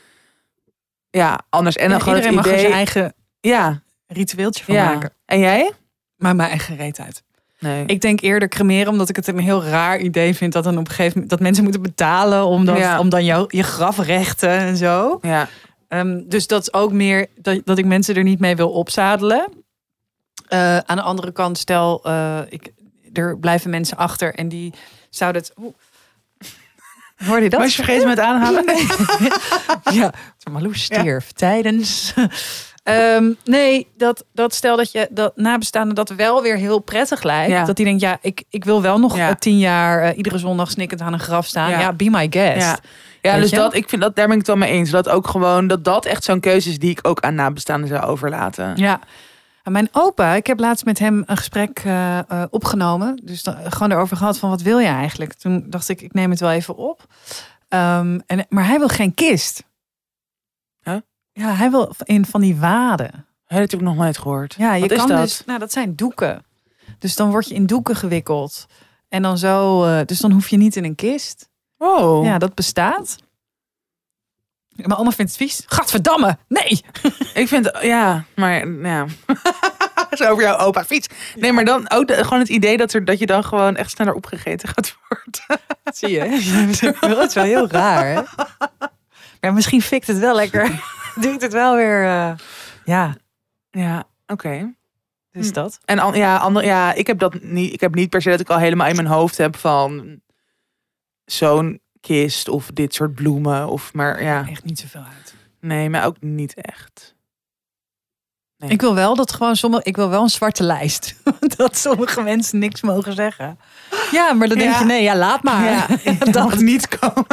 [1.09, 1.75] ja, anders.
[1.75, 3.13] En dan Ja, gewoon het mag idee, zijn eigen
[3.49, 4.85] ja, ritueeltje van ja.
[4.85, 5.11] maken.
[5.25, 5.71] En jij?
[6.15, 7.23] Maar mijn eigen reet uit.
[7.59, 7.85] Nee.
[7.85, 10.79] Ik denk eerder cremeren, omdat ik het een heel raar idee vind dat dan op
[10.79, 12.99] een gegeven moment dat mensen moeten betalen om dan, Ja.
[12.99, 15.19] om dan jou, je grafrechten en zo.
[15.21, 15.47] ja.
[15.87, 19.49] Ehm, dus dat is ook meer dat, dat ik mensen er niet mee wil opzadelen.
[20.47, 22.71] Eh, aan de andere kant, stel, eh, ik,
[23.13, 24.73] er blijven mensen achter en die
[25.09, 25.53] zouden het.
[25.57, 25.73] Oeh.
[27.27, 27.59] Hoorde je dat?
[27.59, 28.63] Was je vergeten met aanhalen?
[29.99, 30.13] ja,
[30.51, 32.13] Marloes stierf tijdens.
[32.83, 37.51] Ehm, nee, dat, dat stel dat je dat nabestaande dat wel weer heel prettig lijkt.
[37.51, 37.65] Ja.
[37.65, 39.29] Dat die denkt, ja, ik, ik wil wel nog Ja.
[39.29, 41.69] eh, tien jaar eh, iedere zondag snikkend aan een graf staan.
[41.69, 41.79] Ja.
[41.79, 42.79] Ja, be my guest.
[43.21, 43.55] Ja, dus je?
[43.55, 44.89] dat, ik vind dat, daar ben ik het wel mee eens.
[44.89, 48.03] Dat ook gewoon, dat dat echt zo'n keuze is die ik ook aan nabestaanden zou
[48.05, 48.73] overlaten.
[48.75, 48.99] Ja.
[49.63, 52.19] En mijn opa, ik heb laatst met hem een gesprek eh,
[52.49, 53.19] opgenomen.
[53.23, 55.33] Dus dan, gewoon erover gehad van wat wil je eigenlijk?
[55.33, 57.05] Toen dacht ik, ik neem het wel even op.
[57.69, 59.63] Ehm, en, maar hij wil geen kist.
[61.33, 63.25] Ja, hij wil in van die waden.
[63.45, 64.55] Heb ik nog nooit gehoord.
[64.57, 65.21] Ja, je Wat is kan dat?
[65.21, 65.43] dus.
[65.45, 66.45] Nou, dat zijn doeken.
[66.99, 68.65] Dus dan word je in doeken gewikkeld.
[69.09, 69.83] En dan zo.
[69.85, 71.49] eh, dus dan hoef je niet in een kist.
[71.77, 72.25] Oh.
[72.25, 73.17] Ja, dat bestaat.
[74.69, 75.63] Mijn oma vindt het vies.
[75.65, 76.83] Gadverdamme, nee.
[77.33, 79.05] Ik vind, ja, maar ja.
[80.11, 81.07] Zo over jouw opa fiets.
[81.35, 83.89] Nee, maar dan ook de- gewoon het idee dat, er, dat je dan gewoon echt
[83.91, 85.63] sneller opgegeten gaat worden.
[85.97, 86.95] Zie je?
[86.99, 88.21] Dat is wel heel raar, hè?
[89.43, 90.83] Maar misschien fikt het wel lekker.
[91.21, 92.03] Doet het wel weer...
[92.03, 92.33] eh,
[92.85, 93.15] ja,
[93.71, 94.73] Ja, oké.
[95.31, 95.53] dus Hm.
[95.53, 95.79] dat.
[95.85, 97.73] En an- ja, ander, ja, ik heb dat niet.
[97.73, 100.21] Ik heb niet per se dat ik al helemaal in mijn hoofd heb van
[101.25, 103.67] zo'n kist of dit soort bloemen.
[103.67, 105.35] Of maar ja, Echt niet zoveel uit.
[105.59, 107.15] nee, maar ook niet echt.
[108.63, 108.71] Nee.
[108.71, 109.83] Ik wil wel dat gewoon sommige...
[109.83, 111.15] Ik wil wel een zwarte lijst.
[111.57, 113.59] dat sommige mensen niks mogen zeggen.
[114.11, 115.63] Ja, maar dan denk je, nee, ja, laat maar.
[115.63, 115.87] Ja,
[116.19, 117.25] dat, dat niet komen.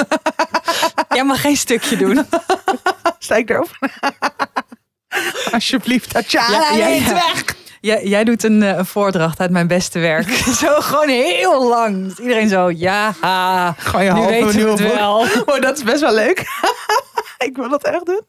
[1.08, 2.26] jij mag geen stukje doen.
[3.18, 3.78] Sta ik erop?
[5.52, 7.44] Alsjeblieft, Tatjana, Ja, weg.
[7.80, 10.28] Jij, jij doet een, eh, een voordracht uit mijn beste werk.
[10.62, 12.18] zo gewoon heel lang.
[12.18, 15.26] Iedereen zo, ja, ha, Gewoon je nu weten we het wel.
[15.46, 16.38] Oh, dat is best wel leuk.
[17.46, 18.22] ik wil dat echt doen.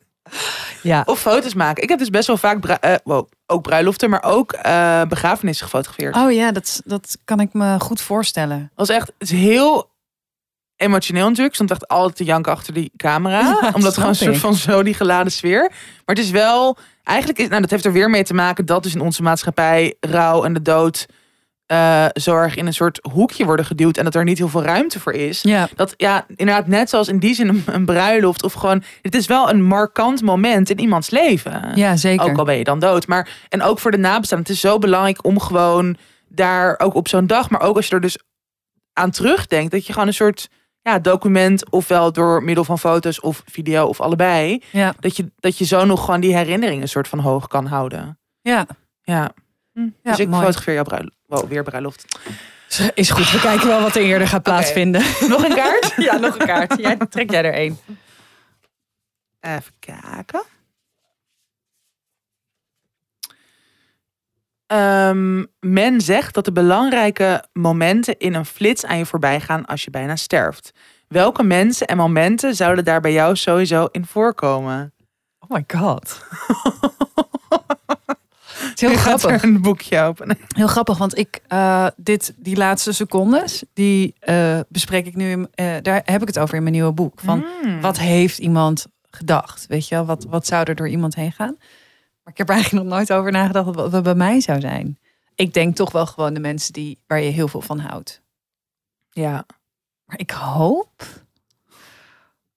[0.81, 1.03] Ja.
[1.05, 1.83] Of foto's maken.
[1.83, 5.65] Ik heb dus best wel vaak bru- eh, wow, ook bruiloften, maar ook eh, begrafenissen
[5.65, 6.15] gefotografeerd.
[6.15, 8.57] Oh ja, dat, dat kan ik me goed voorstellen.
[8.57, 9.89] Het was echt het is heel
[10.75, 11.47] emotioneel natuurlijk.
[11.47, 13.39] Ik stond echt altijd te janken achter die camera.
[13.39, 15.69] Ja, omdat het gewoon een soort van zo die geladen sfeer.
[16.05, 16.77] Maar het is wel...
[17.03, 17.47] Eigenlijk is...
[17.47, 20.53] Nou, dat heeft er weer mee te maken dat dus in onze maatschappij rouw en
[20.53, 21.05] de dood...
[21.71, 23.97] eh, zo erg in een soort hoekje worden geduwd.
[23.97, 25.41] En dat er niet heel veel ruimte voor is.
[25.41, 25.69] Ja.
[25.75, 28.43] Dat ja, inderdaad net zoals in die zin een, een bruiloft.
[28.43, 28.83] Of gewoon...
[29.01, 31.71] Het is wel een markant moment in iemands leven.
[31.75, 32.29] Ja, zeker.
[32.29, 33.07] Ook al ben je dan dood.
[33.07, 34.47] Maar, en ook voor de nabestaanden.
[34.47, 37.49] Het is zo belangrijk om gewoon daar ook op zo'n dag.
[37.49, 38.17] Maar ook als je er dus
[38.93, 39.71] aan terugdenkt.
[39.71, 40.49] Dat je gewoon een soort
[40.81, 41.69] ja, document.
[41.69, 44.63] Ofwel door middel van foto's of video of allebei.
[44.71, 47.65] Ja, Dat je, dat je zo nog gewoon die herinneringen een soort van hoog kan
[47.65, 48.19] houden.
[48.41, 48.65] ja.
[49.03, 49.31] Ja.
[49.73, 49.79] Hm.
[49.79, 50.41] Ja, dus ik mooi.
[50.41, 51.15] fotografeer jouw bruiloft.
[51.31, 52.19] Wow, weer bruiloft.
[52.93, 55.01] Is goed, we kijken wel wat er eerder gaat plaatsvinden.
[55.27, 55.93] Nog een kaart?
[56.07, 56.77] Ja, nog een kaart.
[56.77, 57.79] Jij, trek jij er één.
[59.39, 60.43] Even kijken.
[64.67, 69.83] Ehm, men zegt dat de belangrijke momenten in een flits aan je voorbij gaan als
[69.83, 70.71] je bijna sterft.
[71.07, 74.93] Welke mensen en momenten zouden daar bij jou sowieso in voorkomen?
[75.39, 76.19] Oh my god.
[78.81, 79.43] Is heel grappig.
[79.43, 80.37] een boekje open.
[80.55, 85.31] Heel grappig, want ik eh, dit, die laatste secondes, die eh, bespreek ik nu.
[85.31, 87.19] in- eh, daar heb ik het over in mijn nieuwe boek.
[87.19, 87.81] Van Hmm.
[87.81, 89.67] wat heeft iemand gedacht?
[89.67, 91.55] Weet je wel, wat, wat zou er door iemand heen gaan?
[92.23, 94.99] Maar ik heb er eigenlijk nog nooit over nagedacht wat, wat bij mij zou zijn.
[95.35, 98.21] Ik denk toch wel gewoon de mensen die, waar je heel veel van houdt.
[99.09, 99.45] Ja,
[100.05, 101.03] Maar ik hoop.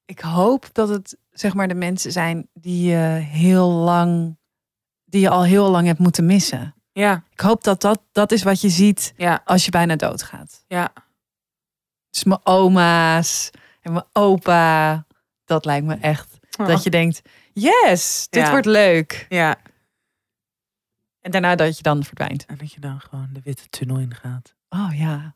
[0.05, 4.37] Ik hoop dat het zeg maar de mensen zijn die je heel lang.
[5.15, 6.75] Die je al heel lang hebt moeten missen.
[6.93, 10.65] ja, Ik hoop dat dat, dat is wat je ziet ja, als je bijna doodgaat.
[10.69, 10.93] ja.
[12.11, 13.51] Dus mijn oma's
[13.83, 15.07] en mijn opa.
[15.45, 16.39] Dat lijkt me echt.
[16.51, 17.23] Dat je denkt,
[17.53, 18.51] yes, dit Ja.
[18.51, 19.27] wordt leuk.
[19.29, 19.57] Ja,
[21.21, 22.47] En daarna dat je dan verdwijnt.
[22.47, 24.55] en dat je dan gewoon de witte tunnel ingaat.
[24.69, 25.33] Oh ja.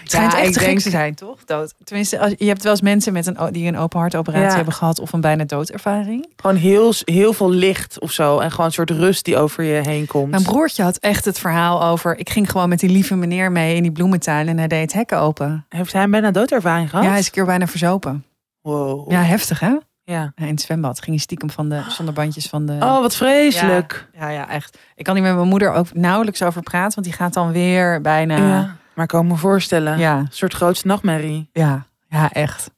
[0.00, 1.44] Het schijnt Ja, echt te gek te zijn, toch?
[1.44, 1.74] Dood.
[1.84, 4.54] Tenminste, als, je hebt wel eens mensen met een, die een open hartoperatie Ja.
[4.54, 6.26] hebben gehad of een bijna doodervaring.
[6.36, 8.38] Gewoon heel, heel veel licht of zo.
[8.38, 10.30] En gewoon een soort rust die over je heen komt.
[10.30, 12.18] Mijn broertje had echt het verhaal over.
[12.18, 14.92] Ik ging gewoon met die lieve meneer mee in die bloementuin en hij deed het
[14.92, 15.66] hekken open.
[15.68, 17.04] Heeft hij een bijna doodervaring gehad?
[17.04, 18.24] Ja, hij is een keer bijna verzopen.
[18.62, 19.10] Wow.
[19.10, 19.74] Ja, heftig hè?
[20.04, 20.32] ja.
[20.36, 22.72] In het zwembad ging hij stiekem van de zonder bandjes van de.
[22.72, 24.08] Oh, wat vreselijk.
[24.18, 24.78] Ja, ja, echt.
[24.94, 28.00] Ik kan hier met mijn moeder ook nauwelijks over praten, want die gaat dan weer
[28.00, 28.36] bijna.
[28.36, 28.76] Ja.
[28.98, 29.98] Maar ik kan me voorstellen.
[29.98, 31.48] ja, Een soort grootste nachtmerrie.
[31.52, 32.70] ja, ja, echt.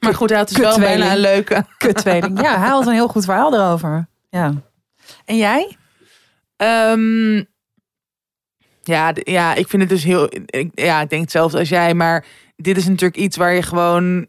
[0.00, 1.64] Maar goed, hij had dus wel bijna een leuke.
[1.78, 2.40] Kuttweeling.
[2.40, 4.08] Ja, hij had een heel goed verhaal erover.
[4.30, 4.52] Ja.
[5.24, 5.76] En jij?
[6.56, 7.34] Ehm,
[8.82, 10.28] ja, ja, ik vind het dus heel...
[10.46, 11.94] Ik, ja, ik denk hetzelfde als jij.
[11.94, 12.24] Maar
[12.56, 14.26] dit is natuurlijk iets waar je gewoon...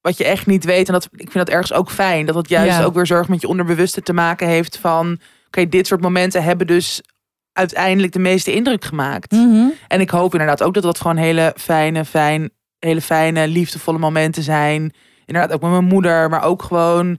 [0.00, 0.86] Wat je echt niet weet.
[0.86, 2.26] En dat, ik vind dat ergens ook fijn.
[2.26, 2.84] Dat het juist Ja.
[2.84, 5.18] ook weer zorg met je onderbewuste te maken heeft van...
[5.46, 7.02] Oké, dit soort momenten hebben dus
[7.56, 9.32] uiteindelijk de meeste indruk gemaakt.
[9.88, 14.42] En ik hoop inderdaad ook dat dat gewoon hele fijne, fijn, hele fijne, liefdevolle momenten
[14.42, 14.92] zijn.
[15.24, 17.18] Inderdaad ook met mijn moeder, maar ook gewoon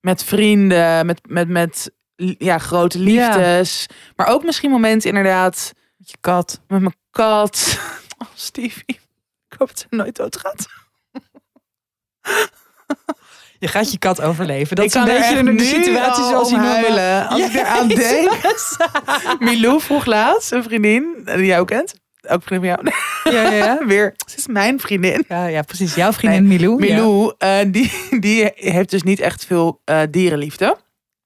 [0.00, 1.90] met vrienden, met, met, met
[2.38, 3.86] ja, grote liefdes.
[4.16, 6.60] Maar ook misschien momenten inderdaad Je kat.
[6.68, 7.78] met mijn kat.
[8.22, 9.00] Oh, Stevie.
[9.48, 10.66] Ik hoop dat ze nooit doodgaat.
[13.60, 14.76] Je gaat je kat overleven.
[14.76, 16.66] Dat ik is een er beetje echt de, situatie al zoals noemde.
[16.66, 17.28] huilen.
[17.28, 18.30] Als ik eraan denk.
[19.48, 21.94] Milou vroeg laatst, een vriendin, die jij ook kent.
[22.22, 22.92] Ook een vriendin van
[23.22, 23.36] jou.
[23.36, 23.86] Ja, ja, ja.
[23.86, 25.24] Weer, ze is mijn vriendin.
[25.28, 25.94] Ja, ja, precies.
[25.94, 26.86] Jouw vriendin Milou.
[26.86, 26.94] ja.
[26.94, 30.76] Milou, eh, die, die heeft dus niet echt veel eh, dierenliefde.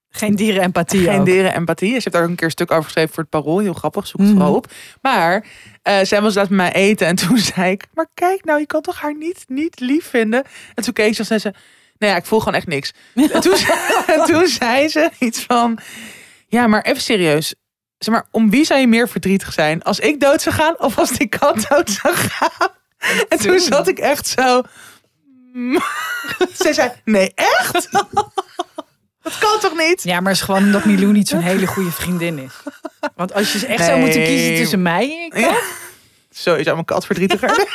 [0.09, 1.03] Geen dierenempathie.
[1.03, 1.25] Geen ook.
[1.25, 1.87] dierenempathie.
[1.87, 3.59] Ze heeft daar ook een keer een stuk over geschreven voor het Parool.
[3.59, 4.71] Heel grappig, zoek het vooral op.
[5.01, 5.45] Maar
[5.81, 7.85] eh, zij was laatst met mij eten en toen zei ik...
[7.93, 10.43] Maar kijk nou, je kan toch haar niet, niet lief vinden?
[10.73, 11.53] En toen keek ze en zei ze...
[11.97, 12.91] Nou ja, ik voel gewoon echt niks.
[13.33, 13.55] En toen,
[14.15, 15.79] en toen zei ze iets van...
[16.47, 17.55] Ja, maar even serieus.
[17.97, 19.83] Zeg maar, om wie zou je meer verdrietig zijn?
[19.83, 22.69] Als ik dood zou gaan of als die kat dood zou gaan?
[23.29, 24.61] En toen zat ik echt zo...
[26.57, 27.91] Ze zei, nee, echt?
[29.21, 30.03] Dat kan toch niet?
[30.03, 32.53] Ja, maar het is gewoon omdat Milou niet zo'n hele goede vriendin is.
[33.15, 34.27] Want als je echt zou moeten Nee.
[34.27, 35.59] kiezen tussen mij en ik, Ja.
[36.31, 37.67] Zo is aan mijn kat verdrietiger.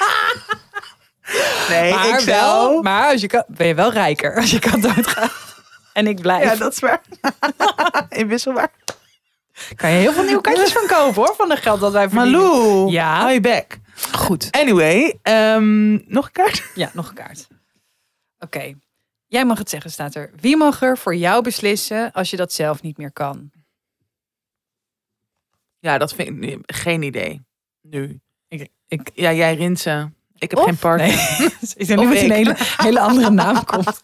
[1.69, 4.83] Nee, maar, ik wel, maar als je kat, ben je wel rijker als je kat
[4.83, 5.33] doodgaat.
[5.93, 6.45] En ik blijf.
[6.45, 7.01] Ja, dat is waar.
[8.09, 8.71] Inwisselbaar.
[9.77, 12.41] kan je heel veel nieuwe katjes van kopen hoor, van het geld dat wij verdienen.
[12.41, 13.19] Malou, Ja.
[13.19, 13.79] hou je bek.
[14.13, 14.49] Goed.
[14.51, 16.63] Anyway, ehm, nog een kaart?
[16.75, 17.47] Ja, nog een kaart.
[18.39, 18.75] Oké.
[19.27, 20.31] Jij mag het zeggen, staat er.
[20.41, 23.51] Wie mag er voor jou beslissen als je dat zelf niet meer kan?
[25.79, 27.43] Ja, dat vind ik geen idee.
[27.83, 28.21] Nu.
[28.49, 30.13] Ik, ik, Ja, jij Rinse.
[30.41, 30.65] Ik heb Of?
[30.65, 31.07] geen partner.
[31.07, 31.17] Nee.
[31.19, 32.23] Of niet dat ik.
[32.23, 34.01] een hele, hele andere naam komt.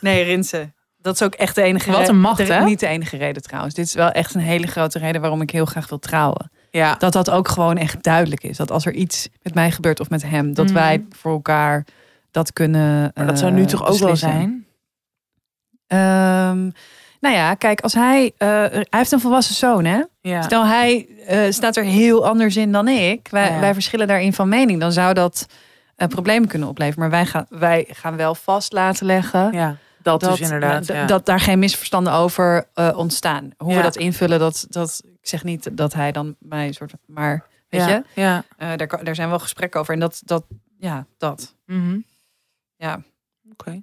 [0.00, 0.72] Nee, Rinse.
[0.98, 2.64] Dat is ook echt de enige Wat een macht, de- hè?
[2.64, 3.74] Niet de enige reden trouwens.
[3.74, 6.50] Dit is wel echt een hele grote reden waarom ik heel graag wil trouwen.
[6.70, 6.94] Ja.
[6.94, 8.56] Dat dat ook gewoon echt duidelijk is.
[8.56, 10.74] Dat als er iets met mij gebeurt of met hem, dat Mhm.
[10.74, 11.86] wij voor elkaar
[12.30, 13.10] dat kunnen.
[13.14, 14.28] Maar dat zou eh, nu toch ook wel beslissen.
[14.30, 14.66] zijn?
[15.86, 16.70] Ehm,
[17.20, 18.32] nou ja, kijk, als hij.
[18.36, 20.02] eh, hij heeft een volwassen zoon, hè?
[20.20, 20.42] Ja.
[20.42, 23.28] Stel, hij eh, staat er heel anders in dan ik.
[23.28, 23.60] Wij, Ja.
[23.60, 24.80] wij verschillen daarin van mening.
[24.80, 25.46] Dan zou dat
[25.96, 27.00] eh, problemen kunnen opleveren.
[27.00, 29.52] Maar wij gaan, wij gaan wel vast laten leggen.
[29.52, 30.84] ja, dat, Dat, dus inderdaad.
[30.84, 31.06] d- ja.
[31.06, 33.50] dat daar geen misverstanden over ontstaan.
[33.56, 36.92] Hoe we dat invullen, dat, dat, ik zeg niet dat hij dan mij soort.
[37.06, 38.44] Maar weet je, Ja.
[38.76, 39.94] daar, daar zijn wel gesprekken over.
[39.94, 40.44] En dat, dat
[40.78, 41.54] ja, dat.
[41.66, 41.98] Mhm.
[42.76, 43.02] Ja,
[43.52, 43.82] Oké.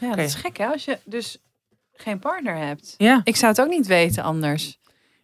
[0.00, 1.38] ja dat is gek hè, als je dus
[1.94, 2.94] geen partner hebt.
[2.96, 3.20] Ja.
[3.24, 4.78] Ik zou het ook niet weten anders.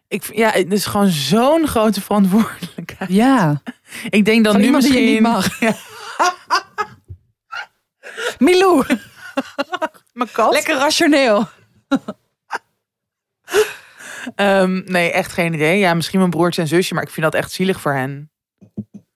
[0.07, 3.11] Ik, ja, het is gewoon zo'n grote verantwoordelijkheid.
[3.11, 3.61] Ja,
[4.09, 5.05] Ik denk dan van nu die misschien...
[5.05, 5.59] je niet mag.
[8.37, 8.85] Milou,
[10.13, 10.53] Mijn kat?
[10.53, 11.47] lekker rationeel.
[14.35, 15.79] Ehm, nee, echt geen idee.
[15.79, 18.31] Ja, misschien mijn broertje en zusje, maar ik vind dat echt zielig voor hen.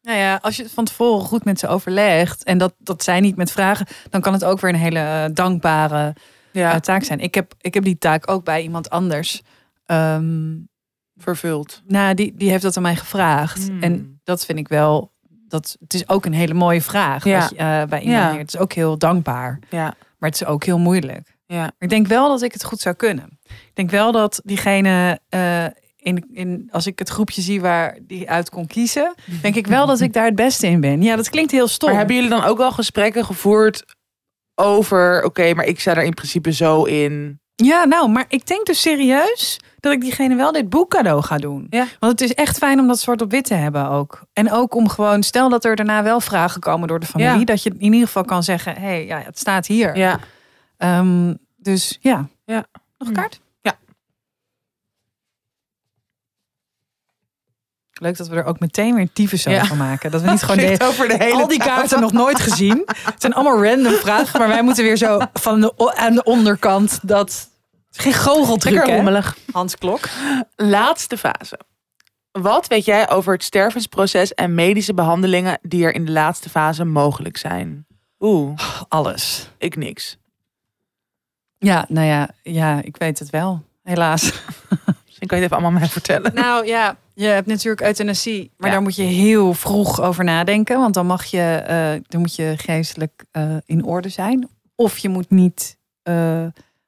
[0.02, 3.20] Nou ja, als je het van tevoren goed met ze overlegt en dat, dat zij
[3.20, 6.16] niet met vragen, dan kan het ook weer een hele eh, dankbare
[6.56, 7.20] Ja, eh, taak zijn.
[7.20, 9.42] Ik heb, ik heb die taak ook bij iemand anders.
[9.86, 10.54] Ehm,
[11.18, 11.82] vervuld.
[11.88, 13.68] nou, die, die heeft dat aan mij gevraagd.
[13.68, 13.82] Hmm.
[13.82, 15.14] En dat vind ik wel.
[15.48, 17.40] Dat, het is ook een hele mooie vraag Ja.
[17.40, 18.38] wat je, eh, bij iemand Ja.
[18.38, 21.38] Het is ook heel dankbaar, Ja, maar het is ook heel moeilijk.
[21.46, 21.72] ja.
[21.80, 23.40] Ik denk wel dat ik het goed zou kunnen.
[23.44, 25.66] Ik denk wel dat diegene, eh,
[25.98, 29.86] in, in, als ik het groepje zie waar die uit kon kiezen, denk ik wel
[29.88, 31.02] dat ik daar het beste in ben.
[31.02, 31.90] Ja, dat klinkt heel stom.
[31.90, 33.95] Maar hebben jullie dan ook wel gesprekken gevoerd
[34.56, 35.24] over...
[35.24, 37.40] Oké, maar ik sta er in principe zo in.
[37.56, 41.38] Ja, nou, maar ik denk dus serieus dat ik diegene wel dit boek cadeau ga
[41.38, 41.68] doen.
[41.70, 41.86] Ja.
[42.00, 44.22] Want het is echt fijn om dat zwart op wit te hebben ook.
[44.34, 47.46] En ook om gewoon, stel dat er daarna wel vragen komen door de familie, Ja.
[47.46, 49.98] dat je in ieder geval kan zeggen, hé, hey, ja, het staat hier.
[49.98, 50.20] Ja.
[50.78, 52.28] Ehm, dus ja.
[52.46, 52.66] Ja.
[52.98, 53.40] Nog een kaart?
[58.02, 59.66] Leuk dat we er ook meteen weer een tyfus Ja.
[59.66, 60.12] van maken.
[60.12, 61.74] Dat we niet gewoon de, over de hele al die tafel.
[61.76, 62.84] kaarten nog nooit gezien.
[62.86, 67.00] Het zijn allemaal random vragen, maar wij moeten weer zo van de, aan de onderkant
[67.02, 67.50] dat...
[67.92, 69.38] Geen goocheltruc, rommelig.
[69.52, 70.10] Hans Klok.
[70.56, 71.60] Laatste fase.
[72.32, 76.84] Wat weet jij over het stervensproces en medische behandelingen die er in de laatste fase
[76.86, 77.86] mogelijk zijn?
[78.20, 79.50] Oeh, Alles.
[79.58, 80.18] ik niks.
[81.58, 83.64] Ja, nou ja, ja, ik weet het wel.
[83.84, 84.22] Helaas.
[85.06, 86.34] Misschien kan je het even allemaal mij vertellen.
[86.34, 88.74] Nou ja, je hebt natuurlijk euthanasie, maar Ja.
[88.76, 92.54] daar moet je heel vroeg over nadenken, want dan mag je, eh, dan moet je
[92.58, 95.78] geestelijk eh, in orde zijn, of je moet niet.
[96.04, 96.46] eh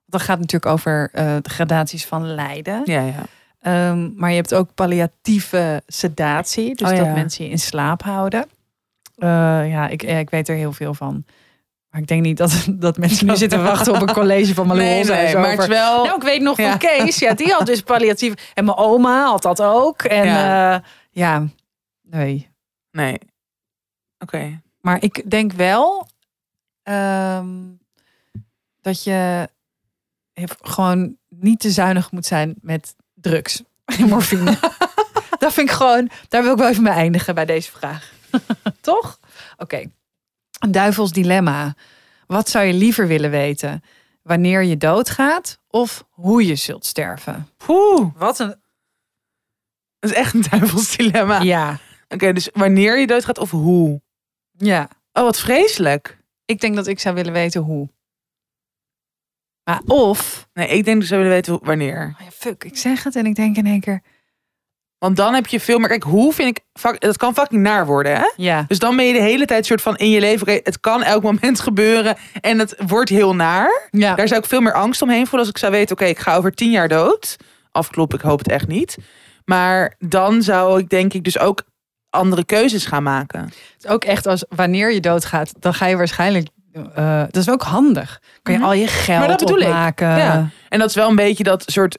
[0.10, 2.82] dat gaat natuurlijk over de gradaties van lijden.
[2.86, 3.24] Ja, ja.
[3.60, 8.46] Ehm, maar je hebt ook palliatieve sedatie, dus Oh dat mensen je in slaap houden.
[9.16, 11.26] Ja, ik, ja, ik weet er heel veel van.
[11.90, 14.86] Maar ik denk niet dat, dat mensen nu zitten wachten op een college van Malou
[14.86, 16.04] Nee, nee, maar over- het wel...
[16.04, 16.78] nou, ik weet nog van.
[16.78, 17.20] Kees.
[17.20, 18.52] Ja, die had dus palliatief.
[18.54, 20.02] En mijn oma had dat ook.
[20.04, 20.72] En Ja.
[20.72, 21.48] ja, ja
[22.02, 22.50] nee.
[22.92, 23.18] Nee.
[24.20, 24.62] Oké.
[24.82, 26.08] Maar ik denk wel
[26.84, 27.48] ehm,
[28.82, 29.50] dat je
[30.62, 34.58] gewoon niet te zuinig moet zijn met drugs en morfine.
[35.40, 38.12] dat vind ik gewoon, daar wil ik wel even mee eindigen bij deze vraag.
[38.82, 39.20] Toch?
[39.58, 39.84] Oké,
[40.60, 41.76] een duivels dilemma.
[42.28, 43.84] Wat zou je liever willen weten?
[44.22, 47.50] Wanneer je doodgaat of hoe je zult sterven?
[47.58, 48.56] Poeh, Wat een...
[50.00, 51.42] dat is echt een duivels dilemma.
[51.42, 51.78] Ja,
[52.10, 54.02] Oké, dus wanneer je doodgaat of hoe?
[54.52, 54.90] ja.
[55.14, 56.18] Oh, wat vreselijk.
[56.46, 57.90] Ik denk dat ik zou willen weten hoe.
[59.64, 60.48] Maar of...
[60.54, 62.16] Nee, ik denk dat ze willen weten wanneer.
[62.20, 64.02] Oh ja, fuck, ik zeg het en ik denk in één keer...
[65.00, 65.88] Want dan heb je veel meer...
[65.88, 66.64] Kijk, hoe vind ik...
[67.00, 68.32] Dat kan fucking naar worden, hè?
[68.36, 70.60] Ja, Dus dan ben je de hele tijd soort van in je leven...
[70.64, 73.88] het kan elk moment gebeuren en het wordt heel naar.
[73.92, 74.16] ja.
[74.16, 75.96] Daar zou ik veel meer angst omheen voelen als ik zou weten...
[75.96, 77.36] oké, ik ga over tien jaar dood.
[77.72, 78.98] Afkloppen, ik hoop het echt niet.
[79.46, 81.64] Maar dan zou ik denk ik dus ook
[82.10, 83.40] andere keuzes gaan maken.
[83.42, 86.48] Het is ook echt als wanneer je doodgaat, dan ga je waarschijnlijk.
[86.96, 88.22] eh, dat is ook handig.
[88.44, 88.68] Kan je Mhm.
[88.70, 89.64] al je geld Maar dat bedoel ik.
[89.68, 90.08] opmaken.
[90.18, 90.50] Ja.
[90.70, 91.98] En dat is wel een beetje dat soort...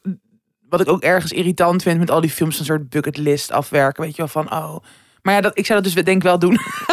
[0.69, 2.59] Wat ik ook ergens irritant vind met al die films...
[2.59, 4.03] een soort bucketlist afwerken.
[4.03, 4.77] Weet je wel, van oh...
[5.23, 6.53] Maar ja, dat, ik zou dat dus denk ik wel doen.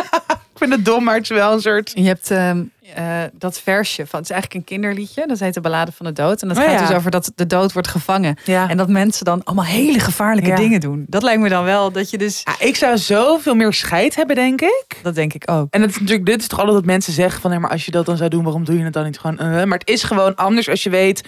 [0.54, 1.92] ik vind het dom, maar het is wel een soort...
[1.96, 2.64] Je hebt ehm,
[2.96, 5.28] eh, dat versje van, het is eigenlijk een kinderliedje.
[5.28, 6.42] Dat heet de Ballade van de Dood.
[6.42, 6.88] En dat Oh gaat ja.
[6.88, 8.38] dus over dat de dood wordt gevangen.
[8.46, 8.70] Ja.
[8.70, 10.56] En dat mensen dan allemaal hele gevaarlijke Ja.
[10.56, 11.06] dingen doen.
[11.08, 12.42] Dat lijkt me dan wel dat je dus.
[12.44, 14.86] Ja, ik zou zoveel meer scheid hebben, denk ik.
[15.02, 15.68] Dat denk ik ook.
[15.70, 17.50] En het is natuurlijk, dit is toch altijd wat mensen zeggen van...
[17.52, 19.40] Nee, maar als je dat dan zou doen, waarom doe je het dan niet gewoon?
[19.40, 19.64] eh?
[19.64, 21.24] maar het is gewoon anders als je weet...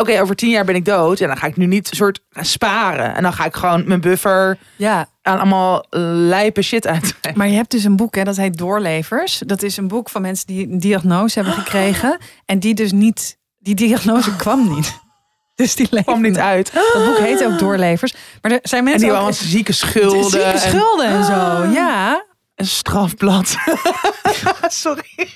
[0.00, 1.20] Oké, over tien jaar ben ik dood.
[1.20, 3.14] En dan ga ik nu niet een soort sparen.
[3.14, 7.14] En dan ga ik gewoon mijn buffer Ja, aan allemaal lijpe shit uit.
[7.34, 9.42] maar je hebt dus een boek, hè, dat heet Doorlevers.
[9.46, 12.18] Dat is een boek van mensen die een diagnose hebben gekregen.
[12.44, 13.38] En die dus niet.
[13.58, 14.94] Die diagnose kwam niet.
[15.54, 16.72] Dus die kwam niet uit.
[16.72, 18.14] Dat boek heet ook Doorlevers.
[18.42, 20.24] Maar er zijn En mensen die hebben allemaal zieke schulden.
[20.30, 21.64] zieke en schulden en zo.
[21.72, 22.24] Ja.
[22.54, 23.48] Een strafblad.
[24.68, 25.28] Sorry.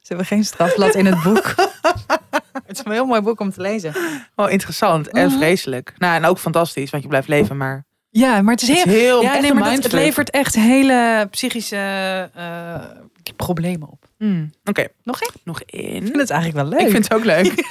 [0.00, 1.54] Ze hebben geen strafblad in het boek.
[2.68, 3.94] Het is een heel mooi boek om te lezen.
[4.36, 5.36] Oh, interessant en Mhm.
[5.36, 5.92] vreselijk.
[5.98, 7.86] Nou, en ook fantastisch, want je blijft leven, maar...
[8.10, 8.86] Ja, maar het is Het heel...
[8.94, 12.74] is heel ja, nee, maar dat, het levert echt hele psychische eh,
[13.36, 14.04] problemen op.
[14.18, 15.30] Hmm, Oké, Nog één?
[15.44, 16.02] nog Ik één.
[16.02, 16.86] vind het eigenlijk wel leuk.
[16.86, 17.52] Ik vind het ook leuk.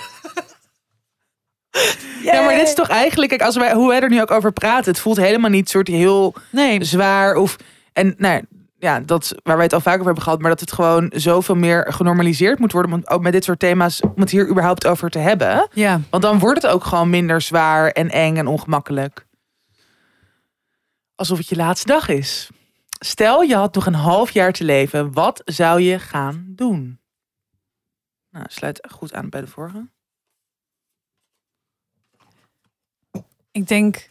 [2.24, 4.52] Ja, maar dit is toch eigenlijk, kijk, als wij, hoe wij er nu ook over
[4.52, 7.56] praten, het voelt helemaal niet soort heel Nee, zwaar of
[7.94, 8.44] en nou
[8.80, 11.56] ja, dat waar wij het al vaker over hebben gehad, maar dat het gewoon zoveel
[11.56, 15.10] meer genormaliseerd moet worden, om ook met dit soort thema's om het hier überhaupt over
[15.10, 16.02] te hebben, ja.
[16.10, 19.26] want dan wordt het ook gewoon minder zwaar en eng en ongemakkelijk.
[21.16, 22.50] Alsof het je laatste dag is.
[23.00, 27.00] Stel, je had nog een half jaar te leven, wat zou je gaan doen?
[28.30, 29.90] Nou, sluit goed aan bij de vorige.
[33.52, 34.10] Ik denk...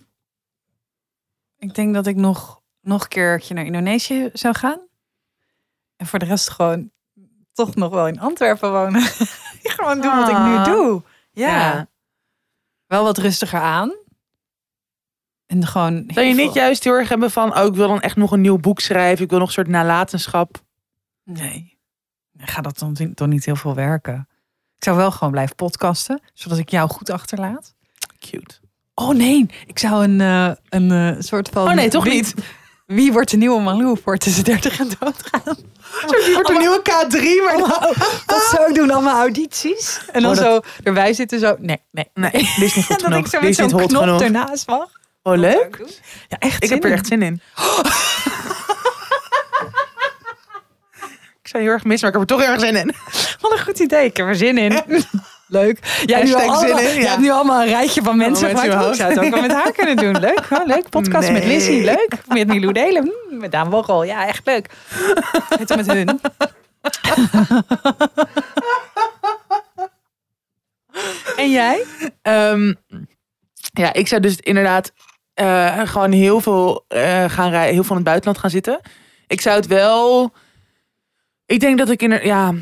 [1.59, 4.81] Ik denk dat ik nog, nog een keertje naar Indonesië zou gaan.
[5.97, 6.91] En voor de rest gewoon
[7.53, 9.03] toch nog wel in Antwerpen wonen.
[9.77, 10.65] gewoon doen wat ik nu Ah.
[10.65, 11.03] doe.
[11.33, 11.49] ja.
[11.49, 11.89] Ja.
[12.87, 13.95] wel wat rustiger aan.
[15.47, 16.05] En gewoon.
[16.07, 18.31] Zou je niet veel- juist heel erg hebben van, oh, ik wil dan echt nog
[18.31, 19.25] een nieuw boek schrijven.
[19.25, 20.63] Ik wil nog een soort nalatenschap.
[21.25, 21.79] Nee.
[22.39, 24.29] Ik ga dat dan toch niet heel veel werken.
[24.77, 27.75] Ik zou wel gewoon blijven podcasten, zodat ik jou goed achterlaat.
[28.19, 28.55] Cute.
[28.95, 31.69] Oh nee, ik zou een, eh, een eh, soort van.
[31.69, 32.35] Oh nee, toch niet?
[32.87, 35.57] Wie wordt de nieuwe Malou voor tussen 30 en doodgaan?
[36.35, 37.95] Wordt een nieuwe K3, maar dan...
[38.27, 40.01] Dat zou ik doen, allemaal audities.
[40.13, 41.57] En dan Oh, dat- zo erbij zitten, zo.
[41.59, 42.11] Nee, nee.
[42.15, 44.21] Nee, is niet goed En dat ik zo met zo'n knop genoeg.
[44.23, 44.89] ernaast mag.
[45.23, 45.79] Oh, ik leuk.
[45.79, 45.89] doen.
[46.29, 46.63] Ja, echt.
[46.65, 46.97] Ik heb er in.
[46.97, 47.41] echt zin in.
[51.43, 52.95] ik zou heel erg missen, maar ik heb er toch heel erg zin in.
[53.41, 54.05] Wat een goed idee.
[54.05, 54.73] Ik heb er zin in.
[55.49, 56.03] Leuk.
[56.05, 56.93] Jij hebt, nu allemaal, in, ja.
[56.93, 59.53] jij hebt nu allemaal een rijtje van mensen Oh, ik zou het ook wel met
[59.53, 60.21] haar kunnen doen.
[60.21, 60.47] Leuk.
[60.51, 60.89] Oh, leuk.
[60.89, 61.45] Podcast met.
[61.45, 61.85] Lizzie.
[61.85, 62.09] Leuk.
[62.27, 63.13] Met Milou Delen.
[63.31, 64.03] Mm, met Daan Woggel.
[64.03, 64.71] Ja, echt leuk.
[65.59, 66.21] Het met hun.
[71.37, 71.85] en jij?
[72.23, 72.75] Ehm,
[73.73, 74.93] ja, ik zou dus inderdaad
[75.35, 78.81] eh, gewoon heel veel eh, gaan rijden, heel veel in het buitenland gaan zitten.
[79.27, 80.33] Ik zou het wel.
[81.47, 82.55] Ik denk dat ik in ja,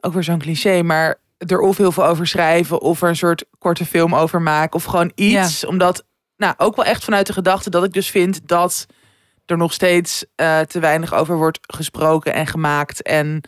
[0.00, 3.44] ook weer zo'n cliché, maar er of heel veel over schrijven of er een soort
[3.58, 6.04] korte film over maken of gewoon iets, omdat
[6.36, 8.86] nou ook wel echt vanuit de gedachte dat ik dus vind dat
[9.46, 13.40] er nog steeds eh, te weinig over wordt gesproken en gemaakt en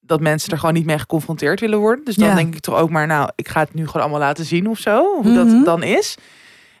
[0.00, 2.04] dat mensen er gewoon niet mee geconfronteerd willen worden.
[2.04, 2.34] Dus dan Ja.
[2.34, 4.78] denk ik toch ook maar, nou, ik ga het nu gewoon allemaal laten zien of
[4.78, 5.34] zo, hoe Mhm.
[5.34, 6.14] dat dan is.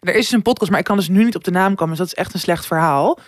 [0.00, 1.88] Er is dus een podcast, maar ik kan dus nu niet op de naam komen.
[1.96, 3.18] Dus dat is echt een slecht verhaal.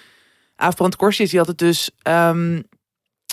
[0.56, 2.62] Aafbrand Korsius, die had het dus ehm,